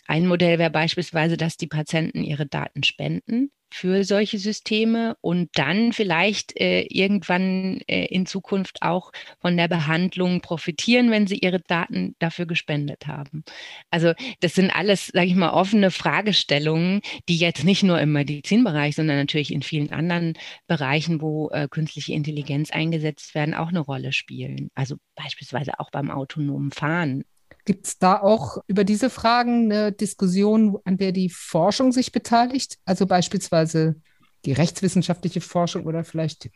ein 0.06 0.26
Modell 0.26 0.58
wäre 0.58 0.70
beispielsweise, 0.70 1.36
dass 1.36 1.56
die 1.56 1.66
Patienten 1.66 2.22
ihre 2.24 2.46
Daten 2.46 2.82
spenden 2.82 3.50
für 3.74 4.04
solche 4.04 4.38
Systeme 4.38 5.16
und 5.20 5.50
dann 5.54 5.92
vielleicht 5.92 6.56
äh, 6.60 6.82
irgendwann 6.82 7.80
äh, 7.88 8.06
in 8.06 8.24
Zukunft 8.24 8.82
auch 8.82 9.10
von 9.40 9.56
der 9.56 9.66
Behandlung 9.66 10.40
profitieren, 10.42 11.10
wenn 11.10 11.26
sie 11.26 11.38
ihre 11.38 11.58
Daten 11.58 12.14
dafür 12.20 12.46
gespendet 12.46 13.08
haben. 13.08 13.42
Also 13.90 14.12
das 14.38 14.54
sind 14.54 14.70
alles, 14.70 15.08
sage 15.08 15.26
ich 15.26 15.34
mal, 15.34 15.50
offene 15.50 15.90
Fragestellungen, 15.90 17.00
die 17.28 17.36
jetzt 17.36 17.64
nicht 17.64 17.82
nur 17.82 18.00
im 18.00 18.12
Medizinbereich, 18.12 18.94
sondern 18.94 19.16
natürlich 19.16 19.52
in 19.52 19.62
vielen 19.62 19.90
anderen 19.90 20.34
Bereichen, 20.68 21.20
wo 21.20 21.50
äh, 21.50 21.66
künstliche 21.68 22.12
Intelligenz 22.12 22.70
eingesetzt 22.70 23.34
werden, 23.34 23.54
auch 23.54 23.70
eine 23.70 23.80
Rolle 23.80 24.12
spielen. 24.12 24.70
Also 24.76 24.98
beispielsweise 25.16 25.80
auch 25.80 25.90
beim 25.90 26.12
autonomen 26.12 26.70
Fahren 26.70 27.24
Gibt 27.64 27.86
es 27.86 27.98
da 27.98 28.20
auch 28.20 28.58
über 28.66 28.84
diese 28.84 29.08
Fragen 29.08 29.72
eine 29.72 29.92
Diskussion, 29.92 30.78
an 30.84 30.98
der 30.98 31.12
die 31.12 31.30
Forschung 31.30 31.92
sich 31.92 32.12
beteiligt? 32.12 32.78
Also 32.84 33.06
beispielsweise 33.06 33.96
die 34.44 34.52
rechtswissenschaftliche 34.52 35.40
Forschung 35.40 35.86
oder 35.86 36.04
vielleicht, 36.04 36.50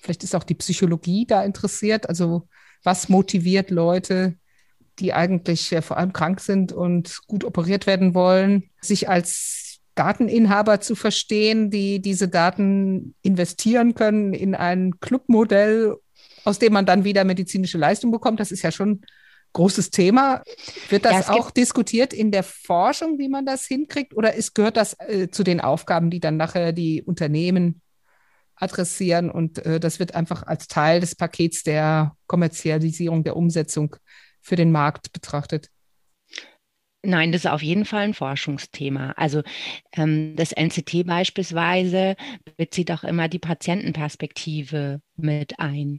vielleicht 0.00 0.24
ist 0.24 0.34
auch 0.34 0.44
die 0.44 0.54
Psychologie 0.54 1.26
da 1.26 1.44
interessiert. 1.44 2.08
Also 2.08 2.48
was 2.82 3.10
motiviert 3.10 3.70
Leute, 3.70 4.36
die 4.98 5.12
eigentlich 5.12 5.74
vor 5.82 5.98
allem 5.98 6.12
krank 6.12 6.40
sind 6.40 6.72
und 6.72 7.20
gut 7.26 7.44
operiert 7.44 7.86
werden 7.86 8.14
wollen, 8.14 8.70
sich 8.80 9.08
als 9.08 9.80
Dateninhaber 9.94 10.80
zu 10.80 10.94
verstehen, 10.94 11.70
die 11.70 12.00
diese 12.00 12.28
Daten 12.28 13.14
investieren 13.22 13.94
können 13.94 14.32
in 14.32 14.54
ein 14.54 14.98
Clubmodell, 15.00 15.96
aus 16.44 16.58
dem 16.58 16.72
man 16.72 16.86
dann 16.86 17.04
wieder 17.04 17.24
medizinische 17.24 17.78
Leistung 17.78 18.10
bekommt. 18.10 18.40
Das 18.40 18.52
ist 18.52 18.62
ja 18.62 18.72
schon 18.72 19.02
großes 19.52 19.90
Thema. 19.90 20.42
Wird 20.88 21.04
das 21.04 21.28
ja, 21.28 21.34
auch 21.34 21.50
diskutiert 21.50 22.12
in 22.12 22.30
der 22.30 22.42
Forschung, 22.42 23.18
wie 23.18 23.28
man 23.28 23.46
das 23.46 23.66
hinkriegt? 23.66 24.14
Oder 24.14 24.34
ist, 24.34 24.54
gehört 24.54 24.76
das 24.76 24.96
äh, 24.98 25.28
zu 25.30 25.42
den 25.42 25.60
Aufgaben, 25.60 26.10
die 26.10 26.20
dann 26.20 26.36
nachher 26.36 26.72
die 26.72 27.02
Unternehmen 27.02 27.80
adressieren? 28.56 29.30
Und 29.30 29.64
äh, 29.64 29.80
das 29.80 29.98
wird 29.98 30.14
einfach 30.14 30.44
als 30.44 30.68
Teil 30.68 31.00
des 31.00 31.14
Pakets 31.14 31.62
der 31.62 32.16
Kommerzialisierung, 32.26 33.24
der 33.24 33.36
Umsetzung 33.36 33.96
für 34.40 34.56
den 34.56 34.72
Markt 34.72 35.12
betrachtet? 35.12 35.68
Nein, 37.04 37.32
das 37.32 37.44
ist 37.44 37.50
auf 37.50 37.62
jeden 37.62 37.84
Fall 37.84 38.02
ein 38.02 38.14
Forschungsthema. 38.14 39.12
Also 39.16 39.42
ähm, 39.96 40.36
das 40.36 40.52
NCT 40.52 41.04
beispielsweise 41.04 42.14
bezieht 42.56 42.92
auch 42.92 43.02
immer 43.02 43.28
die 43.28 43.40
Patientenperspektive 43.40 45.00
mit 45.16 45.58
ein. 45.58 45.98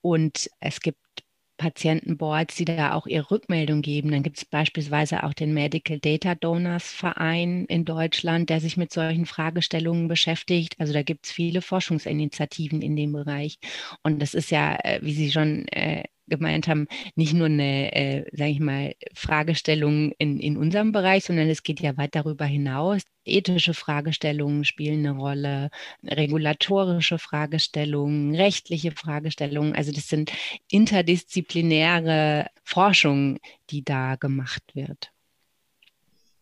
Und 0.00 0.48
es 0.60 0.80
gibt 0.80 1.23
Patientenboards, 1.64 2.56
die 2.56 2.66
da 2.66 2.92
auch 2.92 3.06
ihre 3.06 3.30
Rückmeldung 3.30 3.80
geben. 3.80 4.10
Dann 4.10 4.22
gibt 4.22 4.36
es 4.36 4.44
beispielsweise 4.44 5.22
auch 5.24 5.32
den 5.32 5.54
Medical 5.54 5.98
Data 5.98 6.34
Donors 6.34 6.92
Verein 6.92 7.64
in 7.66 7.86
Deutschland, 7.86 8.50
der 8.50 8.60
sich 8.60 8.76
mit 8.76 8.92
solchen 8.92 9.24
Fragestellungen 9.24 10.06
beschäftigt. 10.06 10.74
Also 10.78 10.92
da 10.92 11.02
gibt 11.02 11.24
es 11.24 11.32
viele 11.32 11.62
Forschungsinitiativen 11.62 12.82
in 12.82 12.96
dem 12.96 13.12
Bereich. 13.12 13.58
Und 14.02 14.20
das 14.20 14.34
ist 14.34 14.50
ja, 14.50 14.76
äh, 14.84 14.98
wie 15.02 15.14
Sie 15.14 15.32
schon 15.32 15.66
äh, 15.68 16.04
gemeint 16.26 16.68
haben, 16.68 16.86
nicht 17.14 17.34
nur 17.34 17.46
eine, 17.46 17.94
äh, 17.94 18.24
sage 18.32 18.50
ich 18.50 18.60
mal, 18.60 18.94
Fragestellung 19.14 20.12
in, 20.18 20.38
in 20.40 20.56
unserem 20.56 20.92
Bereich, 20.92 21.24
sondern 21.24 21.48
es 21.48 21.62
geht 21.62 21.80
ja 21.80 21.96
weit 21.96 22.14
darüber 22.14 22.44
hinaus. 22.44 23.02
Ethische 23.24 23.74
Fragestellungen 23.74 24.64
spielen 24.64 25.06
eine 25.06 25.18
Rolle, 25.18 25.70
regulatorische 26.04 27.18
Fragestellungen, 27.18 28.34
rechtliche 28.34 28.92
Fragestellungen. 28.92 29.74
Also 29.74 29.92
das 29.92 30.08
sind 30.08 30.32
interdisziplinäre 30.70 32.48
Forschung, 32.64 33.38
die 33.70 33.84
da 33.84 34.16
gemacht 34.16 34.62
wird. 34.74 35.10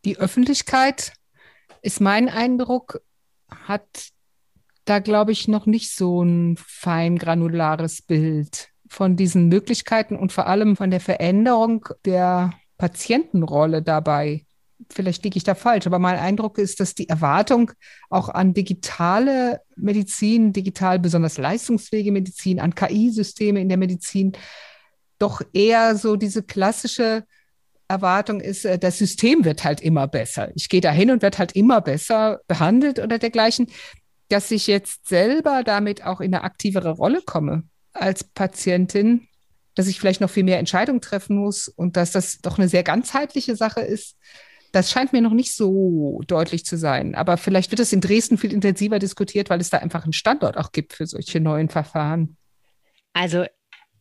Die 0.05 0.19
Öffentlichkeit 0.19 1.13
ist 1.83 2.01
mein 2.01 2.29
Eindruck, 2.29 3.01
hat 3.49 4.11
da, 4.85 4.99
glaube 4.99 5.31
ich, 5.31 5.47
noch 5.47 5.67
nicht 5.67 5.91
so 5.91 6.23
ein 6.23 6.57
fein 6.57 7.17
granulares 7.17 8.03
Bild 8.03 8.72
von 8.93 9.17
diesen 9.17 9.49
Möglichkeiten 9.49 10.17
und 10.17 10.33
vor 10.33 10.47
allem 10.47 10.77
von 10.77 10.91
der 10.91 11.01
Veränderung 11.01 11.89
der 12.05 12.53
Patientenrolle 12.77 13.83
dabei. 13.83 14.45
Vielleicht 14.91 15.25
liege 15.25 15.39
ich 15.39 15.45
da 15.45 15.55
falsch, 15.55 15.87
aber 15.87 15.99
mein 15.99 16.19
Eindruck 16.19 16.59
ist, 16.59 16.79
dass 16.79 16.95
die 16.95 17.09
Erwartung 17.09 17.73
auch 18.11 18.29
an 18.29 18.53
digitale 18.53 19.63
Medizin, 19.77 20.53
digital 20.53 20.99
besonders 20.99 21.39
leistungsfähige 21.39 22.13
Medizin, 22.13 22.61
an 22.61 22.75
KI-Systeme 22.75 23.61
in 23.61 23.69
der 23.71 23.79
Medizin 23.79 24.33
doch 25.19 25.41
eher 25.55 25.97
so 25.97 26.17
diese 26.17 26.43
klassische 26.43 27.25
Erwartung 27.89 28.41
ist, 28.41 28.67
äh, 28.67 28.79
das 28.79 28.99
System 28.99 29.45
wird 29.45 29.65
halt 29.65 29.81
immer 29.81 30.07
besser. 30.07 30.51
Ich 30.55 30.69
gehe 30.69 30.81
dahin 30.83 31.11
und 31.11 31.23
werde 31.23 31.39
halt 31.39 31.53
immer 31.53 31.81
besser 31.81 32.41
behandelt 32.47 32.99
oder 32.99 33.19
dergleichen, 33.19 33.69
dass 34.29 34.51
ich 34.51 34.67
jetzt 34.67 35.09
selber 35.09 35.63
damit 35.65 36.05
auch 36.05 36.21
in 36.21 36.35
eine 36.35 36.45
aktivere 36.45 36.91
Rolle 36.91 37.23
komme 37.25 37.63
als 37.93 38.25
Patientin, 38.25 39.29
dass 39.75 39.87
ich 39.87 39.99
vielleicht 39.99 40.21
noch 40.21 40.31
viel 40.31 40.45
mehr 40.45 40.59
Entscheidungen 40.59 41.01
treffen 41.01 41.37
muss 41.37 41.69
und 41.69 41.97
dass 41.97 42.13
das 42.13 42.39
doch 42.41 42.59
eine 42.59 42.69
sehr 42.69 42.83
ganzheitliche 42.83 43.57
Sache 43.57 43.81
ist. 43.81 44.17
Das 44.73 44.91
scheint 44.91 45.13
mir 45.13 45.21
noch 45.21 45.35
nicht 45.35 45.55
so 45.55 46.21
deutlich 46.27 46.65
zu 46.65 46.79
sein. 46.79 47.15
Aber 47.15 47.37
vielleicht 47.37 47.71
wird 47.71 47.81
es 47.81 47.93
in 47.93 48.01
Dresden 48.01 48.39
viel 48.39 48.53
intensiver 48.53 48.99
diskutiert, 48.99 49.51
weil 49.51 49.61
es 49.61 49.71
da 49.71 49.79
einfach 49.79 50.05
einen 50.05 50.15
Standort 50.15 50.57
auch 50.57 50.73
gibt 50.73 50.95
für 50.95 51.07
solche 51.07 51.41
neuen 51.41 51.69
Verfahren. 51.69 52.37
Also 53.13 53.45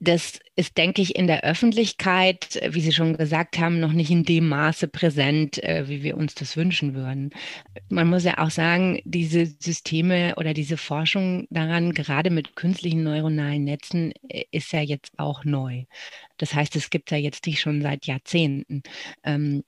das 0.04 0.40
ist, 0.56 0.78
denke 0.78 1.02
ich, 1.04 1.16
in 1.16 1.28
der 1.28 1.44
Öffentlichkeit, 1.44 2.56
äh, 2.56 2.74
wie 2.74 2.82
Sie 2.82 2.92
schon 2.92 3.16
gesagt 3.16 3.60
haben, 3.60 3.80
noch 3.80 3.94
nicht 3.94 4.10
in 4.10 4.24
dem 4.24 4.50
Maße 4.50 4.88
präsent, 4.88 5.64
äh, 5.64 5.88
wie 5.88 6.02
wir 6.02 6.18
uns 6.18 6.34
das 6.34 6.58
wünschen 6.58 6.96
würden. 6.96 7.30
Man 7.90 8.10
muss 8.10 8.24
ja 8.24 8.40
auch 8.40 8.50
sagen, 8.50 9.00
diese 9.06 9.46
Systeme 9.46 10.34
oder 10.38 10.56
diese 10.56 10.78
Forschung 10.78 11.46
daran, 11.52 11.94
gerade 11.94 12.32
mit 12.32 12.56
künstlichen 12.56 13.04
neuronalen 13.04 13.64
Netzen, 13.64 14.12
äh, 14.28 14.46
ist 14.52 14.74
ja 14.74 14.82
jetzt 14.82 15.12
auch 15.18 15.46
neu. 15.46 15.86
Das 16.38 16.56
heißt, 16.56 16.76
es 16.76 16.90
gibt 16.90 17.12
ja 17.12 17.18
jetzt 17.18 17.46
nicht 17.46 17.62
schon 17.62 17.84
seit 17.84 18.08
Jahrzehnten. 18.08 18.82
Ähm, 19.24 19.64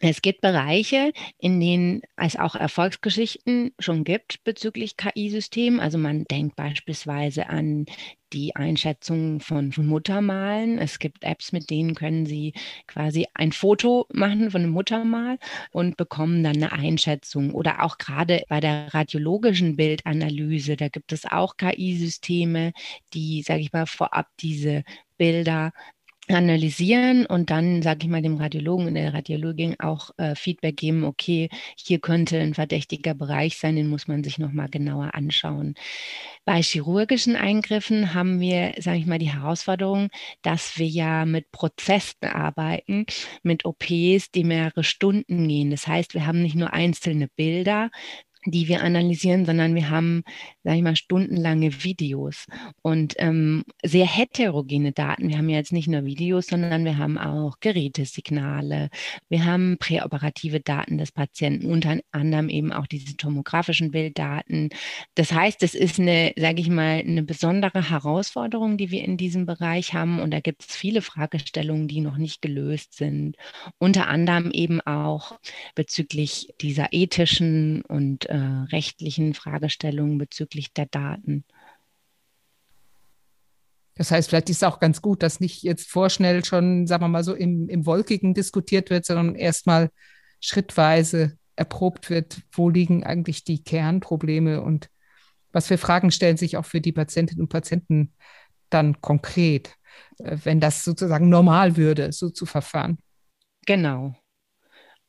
Es 0.00 0.22
gibt 0.22 0.42
Bereiche, 0.42 1.12
in 1.38 1.58
denen 1.58 2.02
es 2.16 2.36
auch 2.36 2.54
Erfolgsgeschichten 2.54 3.72
schon 3.80 4.04
gibt 4.04 4.44
bezüglich 4.44 4.96
KI-Systemen. 4.96 5.80
Also 5.80 5.98
man 5.98 6.24
denkt 6.24 6.54
beispielsweise 6.54 7.48
an 7.48 7.86
die 8.32 8.54
Einschätzung 8.54 9.40
von, 9.40 9.72
von 9.72 9.86
Muttermalen. 9.86 10.78
Es 10.78 11.00
gibt 11.00 11.24
Apps, 11.24 11.50
mit 11.50 11.68
denen 11.70 11.94
können 11.96 12.26
Sie 12.26 12.52
quasi 12.86 13.26
ein 13.34 13.50
Foto 13.50 14.06
machen 14.12 14.50
von 14.52 14.62
einem 14.62 14.70
Muttermal 14.70 15.38
und 15.72 15.96
bekommen 15.96 16.44
dann 16.44 16.56
eine 16.56 16.70
Einschätzung. 16.70 17.52
Oder 17.52 17.82
auch 17.82 17.98
gerade 17.98 18.44
bei 18.48 18.60
der 18.60 18.94
radiologischen 18.94 19.74
Bildanalyse, 19.76 20.76
da 20.76 20.88
gibt 20.88 21.12
es 21.12 21.24
auch 21.24 21.56
KI-Systeme, 21.56 22.72
die, 23.14 23.42
sage 23.42 23.60
ich 23.62 23.72
mal, 23.72 23.86
vorab 23.86 24.28
diese 24.38 24.84
Bilder 25.16 25.72
analysieren 26.30 27.26
und 27.26 27.50
dann, 27.50 27.82
sage 27.82 28.00
ich 28.02 28.08
mal, 28.08 28.22
dem 28.22 28.36
Radiologen 28.36 28.86
und 28.86 28.94
der 28.94 29.14
Radiologin 29.14 29.78
auch 29.80 30.10
äh, 30.18 30.34
Feedback 30.34 30.76
geben, 30.76 31.04
okay, 31.04 31.48
hier 31.76 31.98
könnte 32.00 32.38
ein 32.38 32.54
verdächtiger 32.54 33.14
Bereich 33.14 33.58
sein, 33.58 33.76
den 33.76 33.88
muss 33.88 34.08
man 34.08 34.24
sich 34.24 34.38
nochmal 34.38 34.68
genauer 34.68 35.14
anschauen. 35.14 35.74
Bei 36.44 36.62
chirurgischen 36.62 37.36
Eingriffen 37.36 38.14
haben 38.14 38.40
wir, 38.40 38.74
sage 38.78 38.98
ich 38.98 39.06
mal, 39.06 39.18
die 39.18 39.32
Herausforderung, 39.32 40.08
dass 40.42 40.78
wir 40.78 40.86
ja 40.86 41.24
mit 41.24 41.50
Prozessen 41.50 42.24
arbeiten, 42.24 43.06
mit 43.42 43.64
OPs, 43.64 44.30
die 44.34 44.44
mehrere 44.44 44.84
Stunden 44.84 45.48
gehen. 45.48 45.70
Das 45.70 45.86
heißt, 45.86 46.14
wir 46.14 46.26
haben 46.26 46.42
nicht 46.42 46.56
nur 46.56 46.72
einzelne 46.72 47.28
Bilder, 47.36 47.90
die 48.44 48.68
wir 48.68 48.82
analysieren, 48.82 49.44
sondern 49.44 49.74
wir 49.74 49.90
haben, 49.90 50.22
sage 50.64 50.78
ich 50.78 50.82
mal, 50.82 50.96
stundenlange 50.96 51.84
Videos 51.84 52.46
und 52.82 53.14
ähm, 53.18 53.64
sehr 53.84 54.06
heterogene 54.06 54.92
Daten. 54.92 55.28
Wir 55.28 55.38
haben 55.38 55.48
ja 55.48 55.56
jetzt 55.56 55.72
nicht 55.72 55.88
nur 55.88 56.04
Videos, 56.04 56.46
sondern 56.46 56.84
wir 56.84 56.98
haben 56.98 57.18
auch 57.18 57.60
Gerätesignale. 57.60 58.90
Wir 59.28 59.44
haben 59.44 59.76
präoperative 59.78 60.60
Daten 60.60 60.98
des 60.98 61.12
Patienten, 61.12 61.70
unter 61.70 61.98
anderem 62.12 62.48
eben 62.48 62.72
auch 62.72 62.86
diese 62.86 63.16
tomografischen 63.16 63.90
Bilddaten. 63.90 64.70
Das 65.14 65.32
heißt, 65.32 65.62
es 65.62 65.74
ist 65.74 65.98
eine, 65.98 66.32
sage 66.36 66.60
ich 66.60 66.68
mal, 66.68 67.00
eine 67.00 67.22
besondere 67.22 67.90
Herausforderung, 67.90 68.76
die 68.76 68.90
wir 68.90 69.04
in 69.04 69.16
diesem 69.16 69.46
Bereich 69.46 69.94
haben. 69.94 70.20
Und 70.20 70.32
da 70.32 70.40
gibt 70.40 70.62
es 70.68 70.76
viele 70.76 71.02
Fragestellungen, 71.02 71.88
die 71.88 72.00
noch 72.00 72.16
nicht 72.16 72.42
gelöst 72.42 72.94
sind. 72.94 73.36
Unter 73.78 74.08
anderem 74.08 74.50
eben 74.50 74.80
auch 74.80 75.38
bezüglich 75.74 76.48
dieser 76.60 76.88
ethischen 76.92 77.82
und 77.82 78.28
äh, 78.28 78.37
rechtlichen 78.70 79.34
Fragestellungen 79.34 80.18
bezüglich 80.18 80.72
der 80.72 80.86
Daten. 80.86 81.44
Das 83.94 84.12
heißt, 84.12 84.28
vielleicht 84.28 84.48
ist 84.48 84.58
es 84.58 84.62
auch 84.62 84.78
ganz 84.78 85.02
gut, 85.02 85.22
dass 85.22 85.40
nicht 85.40 85.62
jetzt 85.62 85.90
vorschnell 85.90 86.44
schon, 86.44 86.86
sagen 86.86 87.02
wir 87.02 87.08
mal 87.08 87.24
so, 87.24 87.34
im, 87.34 87.68
im 87.68 87.84
Wolkigen 87.84 88.32
diskutiert 88.32 88.90
wird, 88.90 89.04
sondern 89.04 89.34
erstmal 89.34 89.90
schrittweise 90.40 91.36
erprobt 91.56 92.08
wird, 92.08 92.40
wo 92.52 92.70
liegen 92.70 93.02
eigentlich 93.02 93.42
die 93.42 93.62
Kernprobleme 93.62 94.62
und 94.62 94.88
was 95.52 95.66
für 95.66 95.78
Fragen 95.78 96.12
stellen 96.12 96.36
sich 96.36 96.56
auch 96.56 96.64
für 96.64 96.80
die 96.80 96.92
Patientinnen 96.92 97.42
und 97.42 97.48
Patienten 97.48 98.12
dann 98.70 99.00
konkret, 99.00 99.74
äh, 100.18 100.36
wenn 100.44 100.60
das 100.60 100.84
sozusagen 100.84 101.28
normal 101.28 101.76
würde, 101.76 102.12
so 102.12 102.30
zu 102.30 102.46
verfahren. 102.46 102.98
Genau. 103.66 104.14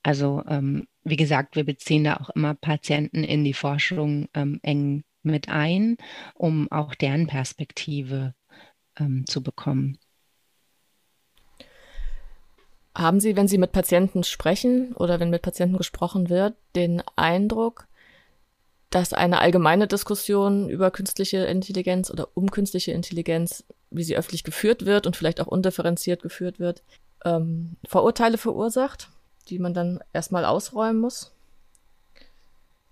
Also 0.01 0.43
ähm, 0.47 0.87
wie 1.03 1.15
gesagt, 1.15 1.55
wir 1.55 1.63
beziehen 1.63 2.03
da 2.03 2.17
auch 2.17 2.29
immer 2.31 2.53
Patienten 2.53 3.23
in 3.23 3.43
die 3.43 3.53
Forschung 3.53 4.27
ähm, 4.33 4.59
eng 4.63 5.03
mit 5.23 5.49
ein, 5.49 5.97
um 6.35 6.71
auch 6.71 6.95
deren 6.95 7.27
Perspektive 7.27 8.33
ähm, 8.97 9.25
zu 9.27 9.43
bekommen. 9.43 9.97
Haben 12.95 13.19
Sie, 13.19 13.35
wenn 13.35 13.47
Sie 13.47 13.57
mit 13.57 13.71
Patienten 13.71 14.23
sprechen 14.23 14.93
oder 14.93 15.19
wenn 15.19 15.29
mit 15.29 15.41
Patienten 15.41 15.77
gesprochen 15.77 16.29
wird, 16.29 16.55
den 16.75 17.03
Eindruck, 17.15 17.87
dass 18.89 19.13
eine 19.13 19.39
allgemeine 19.39 19.87
Diskussion 19.87 20.69
über 20.69 20.91
künstliche 20.91 21.37
Intelligenz 21.45 22.09
oder 22.09 22.29
um 22.33 22.49
künstliche 22.49 22.91
Intelligenz, 22.91 23.63
wie 23.91 24.03
sie 24.03 24.17
öffentlich 24.17 24.43
geführt 24.43 24.85
wird 24.85 25.05
und 25.05 25.15
vielleicht 25.15 25.39
auch 25.41 25.47
undifferenziert 25.47 26.23
geführt 26.23 26.59
wird, 26.59 26.83
ähm, 27.23 27.77
Vorurteile 27.87 28.37
verursacht? 28.37 29.09
Die 29.49 29.59
man 29.59 29.73
dann 29.73 29.99
erstmal 30.13 30.45
ausräumen 30.45 31.01
muss? 31.01 31.31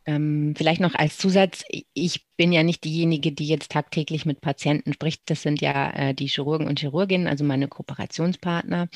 Ähm, 0.08 0.54
vielleicht 0.56 0.80
noch 0.80 0.96
als 0.96 1.18
Zusatz, 1.18 1.66
ich 1.94 2.26
bin 2.38 2.54
ja 2.54 2.64
nicht 2.64 2.86
diejenige, 2.86 3.34
die 3.34 3.46
jetzt 3.46 3.72
tagtäglich 3.74 4.26
mit 4.26 4.40
Patienten 4.40 4.94
spricht. 4.94 5.30
Das 5.30 5.42
sind 5.42 5.60
ja 5.60 5.92
äh, 5.92 6.14
die 6.14 6.28
Chirurgen 6.28 6.66
und 6.66 6.80
Chirurginnen, 6.80 7.28
also 7.28 7.44
meine 7.44 7.68
Kooperationspartner. 7.68 8.88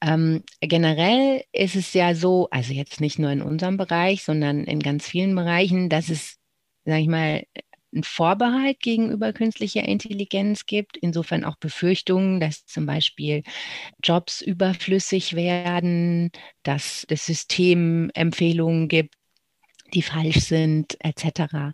Ähm, 0.00 0.42
generell 0.60 1.44
ist 1.52 1.76
es 1.76 1.92
ja 1.92 2.14
so, 2.14 2.48
also 2.50 2.72
jetzt 2.72 3.02
nicht 3.02 3.18
nur 3.18 3.30
in 3.30 3.42
unserem 3.42 3.76
Bereich, 3.76 4.24
sondern 4.24 4.64
in 4.64 4.80
ganz 4.80 5.06
vielen 5.06 5.34
Bereichen, 5.34 5.90
dass 5.90 6.08
es, 6.08 6.38
sage 6.86 7.02
ich 7.02 7.08
mal, 7.08 7.44
einen 7.98 8.04
Vorbehalt 8.04 8.80
gegenüber 8.80 9.32
künstlicher 9.32 9.82
Intelligenz 9.82 10.66
gibt, 10.66 10.96
insofern 10.96 11.44
auch 11.44 11.56
Befürchtungen, 11.56 12.40
dass 12.40 12.64
zum 12.64 12.86
Beispiel 12.86 13.42
Jobs 14.02 14.40
überflüssig 14.40 15.34
werden, 15.34 16.30
dass 16.62 17.04
das 17.08 17.26
System 17.26 18.10
Empfehlungen 18.14 18.88
gibt, 18.88 19.14
die 19.94 20.02
falsch 20.02 20.40
sind, 20.40 20.96
etc. 21.00 21.72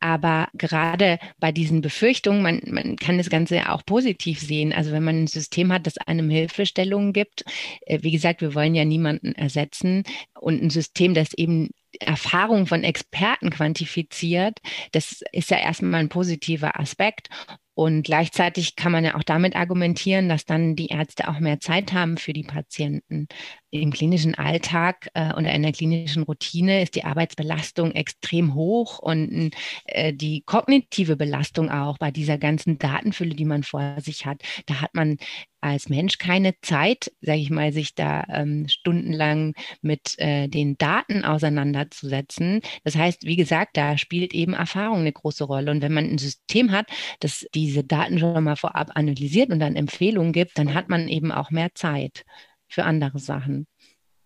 Aber 0.00 0.48
gerade 0.54 1.20
bei 1.38 1.52
diesen 1.52 1.80
Befürchtungen, 1.80 2.42
man, 2.42 2.60
man 2.66 2.96
kann 2.96 3.18
das 3.18 3.30
Ganze 3.30 3.70
auch 3.70 3.86
positiv 3.86 4.40
sehen. 4.40 4.72
Also 4.72 4.90
wenn 4.90 5.04
man 5.04 5.22
ein 5.22 5.26
System 5.28 5.72
hat, 5.72 5.86
das 5.86 5.96
einem 5.96 6.28
Hilfestellungen 6.28 7.12
gibt, 7.12 7.44
äh, 7.82 8.00
wie 8.02 8.10
gesagt, 8.10 8.40
wir 8.40 8.54
wollen 8.56 8.74
ja 8.74 8.84
niemanden 8.84 9.32
ersetzen 9.36 10.02
und 10.40 10.60
ein 10.60 10.70
System, 10.70 11.14
das 11.14 11.34
eben 11.34 11.70
Erfahrung 12.00 12.66
von 12.66 12.84
Experten 12.84 13.50
quantifiziert, 13.50 14.58
das 14.92 15.22
ist 15.32 15.50
ja 15.50 15.58
erstmal 15.58 16.00
ein 16.00 16.08
positiver 16.08 16.78
Aspekt. 16.78 17.28
Und 17.74 18.02
gleichzeitig 18.02 18.76
kann 18.76 18.92
man 18.92 19.04
ja 19.04 19.14
auch 19.14 19.22
damit 19.22 19.56
argumentieren, 19.56 20.28
dass 20.28 20.44
dann 20.44 20.76
die 20.76 20.88
Ärzte 20.88 21.28
auch 21.28 21.38
mehr 21.40 21.58
Zeit 21.58 21.92
haben 21.92 22.18
für 22.18 22.34
die 22.34 22.42
Patienten. 22.42 23.28
Im 23.74 23.90
klinischen 23.90 24.34
Alltag 24.34 25.08
äh, 25.14 25.32
oder 25.32 25.50
in 25.54 25.62
der 25.62 25.72
klinischen 25.72 26.24
Routine 26.24 26.82
ist 26.82 26.94
die 26.94 27.04
Arbeitsbelastung 27.04 27.92
extrem 27.92 28.52
hoch 28.52 28.98
und 28.98 29.52
äh, 29.86 30.12
die 30.12 30.42
kognitive 30.42 31.16
Belastung 31.16 31.70
auch 31.70 31.96
bei 31.96 32.10
dieser 32.10 32.36
ganzen 32.36 32.78
Datenfülle, 32.78 33.34
die 33.34 33.46
man 33.46 33.62
vor 33.62 33.96
sich 34.02 34.26
hat. 34.26 34.42
Da 34.66 34.82
hat 34.82 34.94
man 34.94 35.16
als 35.62 35.88
Mensch 35.88 36.18
keine 36.18 36.52
Zeit, 36.60 37.12
sage 37.22 37.38
ich 37.38 37.48
mal, 37.48 37.72
sich 37.72 37.94
da 37.94 38.24
ähm, 38.28 38.68
stundenlang 38.68 39.54
mit 39.80 40.18
äh, 40.18 40.48
den 40.48 40.76
Daten 40.76 41.24
auseinanderzusetzen. 41.24 42.60
Das 42.84 42.96
heißt, 42.96 43.24
wie 43.24 43.36
gesagt, 43.36 43.78
da 43.78 43.96
spielt 43.96 44.34
eben 44.34 44.52
Erfahrung 44.52 44.98
eine 44.98 45.12
große 45.12 45.44
Rolle. 45.44 45.70
Und 45.70 45.80
wenn 45.80 45.94
man 45.94 46.10
ein 46.10 46.18
System 46.18 46.72
hat, 46.72 46.90
das 47.20 47.46
diese 47.54 47.84
Daten 47.84 48.18
schon 48.18 48.44
mal 48.44 48.56
vorab 48.56 48.90
analysiert 48.96 49.50
und 49.50 49.60
dann 49.60 49.76
Empfehlungen 49.76 50.32
gibt, 50.32 50.58
dann 50.58 50.74
hat 50.74 50.90
man 50.90 51.08
eben 51.08 51.32
auch 51.32 51.50
mehr 51.50 51.70
Zeit 51.74 52.24
für 52.72 52.84
andere 52.84 53.18
Sachen. 53.18 53.66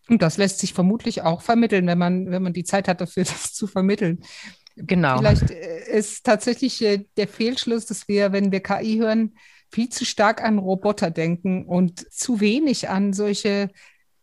Und 0.09 0.23
das 0.23 0.37
lässt 0.37 0.61
sich 0.61 0.73
vermutlich 0.73 1.23
auch 1.23 1.43
vermitteln, 1.43 1.87
wenn 1.87 1.99
man, 1.99 2.31
wenn 2.31 2.43
man 2.43 2.53
die 2.53 2.65
Zeit 2.65 2.87
hat 2.89 3.01
dafür, 3.01 3.25
das 3.25 3.53
zu 3.53 3.67
vermitteln. 3.67 4.21
Genau. 4.77 5.19
Vielleicht 5.19 5.51
äh, 5.51 5.91
ist 5.91 6.25
tatsächlich 6.25 6.83
äh, 6.83 7.05
der 7.17 7.29
Fehlschluss, 7.29 7.87
dass 7.87 8.09
wir, 8.09 8.33
wenn 8.33 8.53
wir 8.53 8.61
KI 8.61 8.99
hören, 8.99 9.35
viel 9.73 9.89
zu 9.89 10.05
stark 10.05 10.45
an 10.45 10.59
Roboter 10.59 11.11
denken 11.11 11.65
und 11.67 12.13
zu 12.13 12.41
wenig 12.41 12.89
an 12.89 13.13
solche 13.13 13.71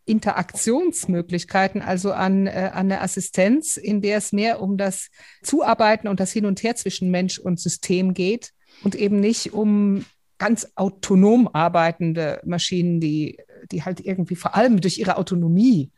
Interaktionsmöglichkeiten, 0.06 1.82
also 1.82 2.14
an, 2.14 2.48
äh, 2.48 2.72
an 2.74 2.92
eine 2.92 3.02
Assistenz, 3.02 3.78
in 3.78 4.02
der 4.02 4.18
es 4.18 4.32
mehr 4.32 4.62
um 4.62 4.78
das 4.78 5.10
Zuarbeiten 5.42 6.08
und 6.08 6.20
das 6.20 6.32
Hin 6.32 6.46
und 6.46 6.62
Her 6.64 6.76
zwischen 6.76 7.10
Mensch 7.10 7.40
und 7.40 7.60
System 7.60 8.14
geht 8.14 8.52
und 8.84 8.96
eben 8.96 9.20
nicht 9.20 9.54
um 9.54 10.06
ganz 10.38 10.72
autonom 10.76 11.50
arbeitende 11.52 12.42
Maschinen, 12.46 13.00
die, 13.00 13.38
die 13.72 13.84
halt 13.84 14.00
irgendwie 14.00 14.36
vor 14.36 14.56
allem 14.56 14.82
durch 14.82 14.98
ihre 14.98 15.18
Autonomie 15.18 15.92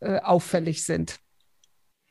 äh, 0.00 0.20
auffällig 0.20 0.84
sind. 0.84 1.18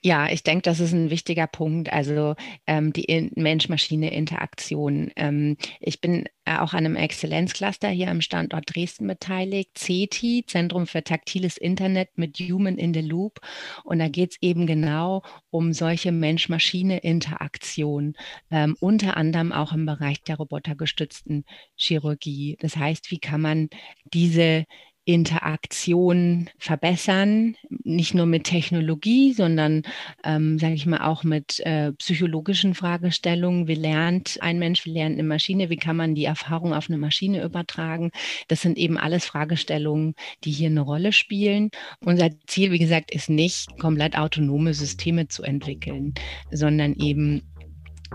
Ja, 0.02 0.30
ich 0.30 0.44
denke, 0.44 0.62
das 0.62 0.80
ist 0.80 0.94
ein 0.94 1.10
wichtiger 1.10 1.46
Punkt. 1.46 1.92
Also 1.92 2.36
ähm, 2.66 2.94
die 2.94 3.32
Mensch-Maschine-Interaktion. 3.36 5.12
Ähm, 5.18 5.58
ich 5.82 6.00
bin 6.00 6.24
äh, 6.46 6.58
auch 6.58 6.72
an 6.72 6.86
einem 6.86 6.96
Exzellenzcluster 6.96 7.90
hier 7.90 8.10
am 8.10 8.22
Standort 8.22 8.74
Dresden 8.74 9.08
beteiligt, 9.08 9.78
CETI, 9.78 10.46
Zentrum 10.48 10.88
für 10.88 11.04
taktiles 11.04 11.58
Internet 11.58 12.18
mit 12.18 12.40
Human 12.40 12.78
in 12.78 12.94
the 12.94 13.02
Loop. 13.02 13.42
Und 13.84 14.00
da 14.00 14.08
geht 14.08 14.32
es 14.32 14.38
eben 14.40 14.68
genau 14.68 15.22
um 15.50 15.74
solche 15.74 16.14
Mensch-Maschine-Interaktion, 16.14 18.16
ähm, 18.52 18.78
unter 18.80 19.18
anderem 19.18 19.52
auch 19.52 19.74
im 19.74 19.86
Bereich 19.86 20.24
der 20.24 20.38
robotergestützten 20.38 21.44
Chirurgie. 21.76 22.56
Das 22.62 22.78
heißt, 22.78 23.12
wie 23.12 23.20
kann 23.20 23.42
man 23.42 23.70
diese 24.14 24.66
Interaktion 25.14 26.52
verbessern, 26.60 27.56
nicht 27.84 28.14
nur 28.14 28.28
mit 28.28 28.44
Technologie, 28.44 29.34
sondern, 29.34 29.82
ähm, 30.24 30.60
sage 30.60 30.76
ich 30.76 30.86
mal, 30.86 31.02
auch 31.02 31.24
mit 31.24 31.60
äh, 31.62 31.92
psychologischen 31.94 32.76
Fragestellungen. 32.76 33.68
Wie 33.68 33.74
lernt 33.74 34.38
ein 34.42 34.60
Mensch, 34.60 34.86
wie 34.86 34.92
lernt 34.92 35.16
eine 35.16 35.28
Maschine, 35.28 35.72
wie 35.72 35.78
kann 35.78 35.96
man 35.96 36.14
die 36.14 36.26
Erfahrung 36.26 36.76
auf 36.76 36.90
eine 36.90 37.00
Maschine 37.00 37.44
übertragen? 37.44 38.12
Das 38.50 38.62
sind 38.62 38.78
eben 38.78 39.00
alles 39.00 39.26
Fragestellungen, 39.26 40.14
die 40.44 40.52
hier 40.52 40.70
eine 40.70 40.82
Rolle 40.82 41.12
spielen. 41.12 41.72
Unser 42.06 42.30
Ziel, 42.46 42.72
wie 42.72 42.78
gesagt, 42.78 43.10
ist 43.10 43.32
nicht, 43.32 43.80
komplett 43.80 44.16
autonome 44.16 44.76
Systeme 44.76 45.28
zu 45.28 45.42
entwickeln, 45.42 46.14
sondern 46.52 46.94
eben 46.94 47.42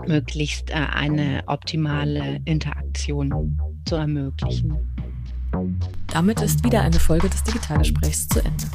möglichst 0.07 0.69
äh, 0.69 0.75
eine 0.75 1.43
optimale 1.47 2.39
Interaktion 2.45 3.59
zu 3.85 3.95
ermöglichen. 3.95 4.94
Damit 6.07 6.41
ist 6.41 6.63
wieder 6.63 6.81
eine 6.81 6.99
Folge 6.99 7.29
des 7.29 7.43
Digitalgesprächs 7.43 8.27
zu 8.29 8.39
Ende. 8.39 8.65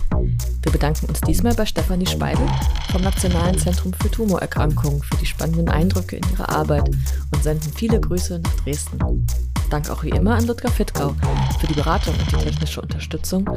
Wir 0.62 0.72
bedanken 0.72 1.06
uns 1.06 1.20
diesmal 1.22 1.54
bei 1.54 1.64
Stefanie 1.64 2.06
Speidel 2.06 2.46
vom 2.92 3.02
Nationalen 3.02 3.58
Zentrum 3.58 3.92
für 3.94 4.10
Tumorerkrankungen 4.10 5.02
für 5.02 5.16
die 5.16 5.26
spannenden 5.26 5.68
Eindrücke 5.68 6.16
in 6.16 6.22
ihrer 6.32 6.50
Arbeit 6.50 6.90
und 7.32 7.42
senden 7.42 7.72
viele 7.74 8.00
Grüße 8.00 8.40
nach 8.40 8.54
Dresden. 8.64 9.26
Dank 9.70 9.88
auch 9.88 10.02
wie 10.02 10.10
immer 10.10 10.34
an 10.34 10.46
Ludger 10.46 10.70
Fittgau 10.70 11.14
für 11.60 11.66
die 11.66 11.74
Beratung 11.74 12.14
und 12.14 12.32
die 12.32 12.44
technische 12.44 12.82
Unterstützung 12.82 13.48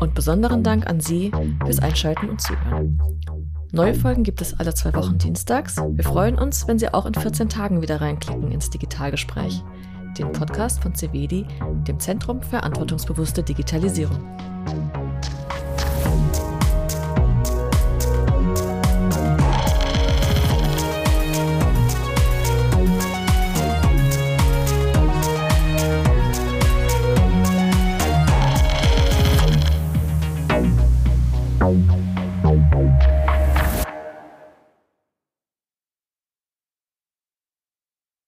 und 0.00 0.14
besonderen 0.14 0.62
Dank 0.62 0.86
an 0.86 1.00
Sie 1.00 1.30
fürs 1.64 1.78
Einschalten 1.78 2.28
und 2.28 2.40
Zuhören. 2.40 3.00
Neue 3.70 3.94
Folgen 3.94 4.24
gibt 4.24 4.42
es 4.42 4.52
alle 4.58 4.74
zwei 4.74 4.92
Wochen 4.94 5.16
dienstags. 5.16 5.76
Wir 5.76 6.04
freuen 6.04 6.38
uns, 6.38 6.68
wenn 6.68 6.78
Sie 6.78 6.92
auch 6.92 7.06
in 7.06 7.14
14 7.14 7.48
Tagen 7.48 7.80
wieder 7.80 8.02
reinklicken 8.02 8.52
ins 8.52 8.68
Digitalgespräch 8.68 9.62
den 10.18 10.32
Podcast 10.32 10.82
von 10.82 10.94
CVD, 10.94 11.46
dem 11.86 11.98
Zentrum 11.98 12.40
für 12.42 12.50
Verantwortungsbewusste 12.50 13.42
Digitalisierung. 13.42 14.18
Thank 31.62 32.01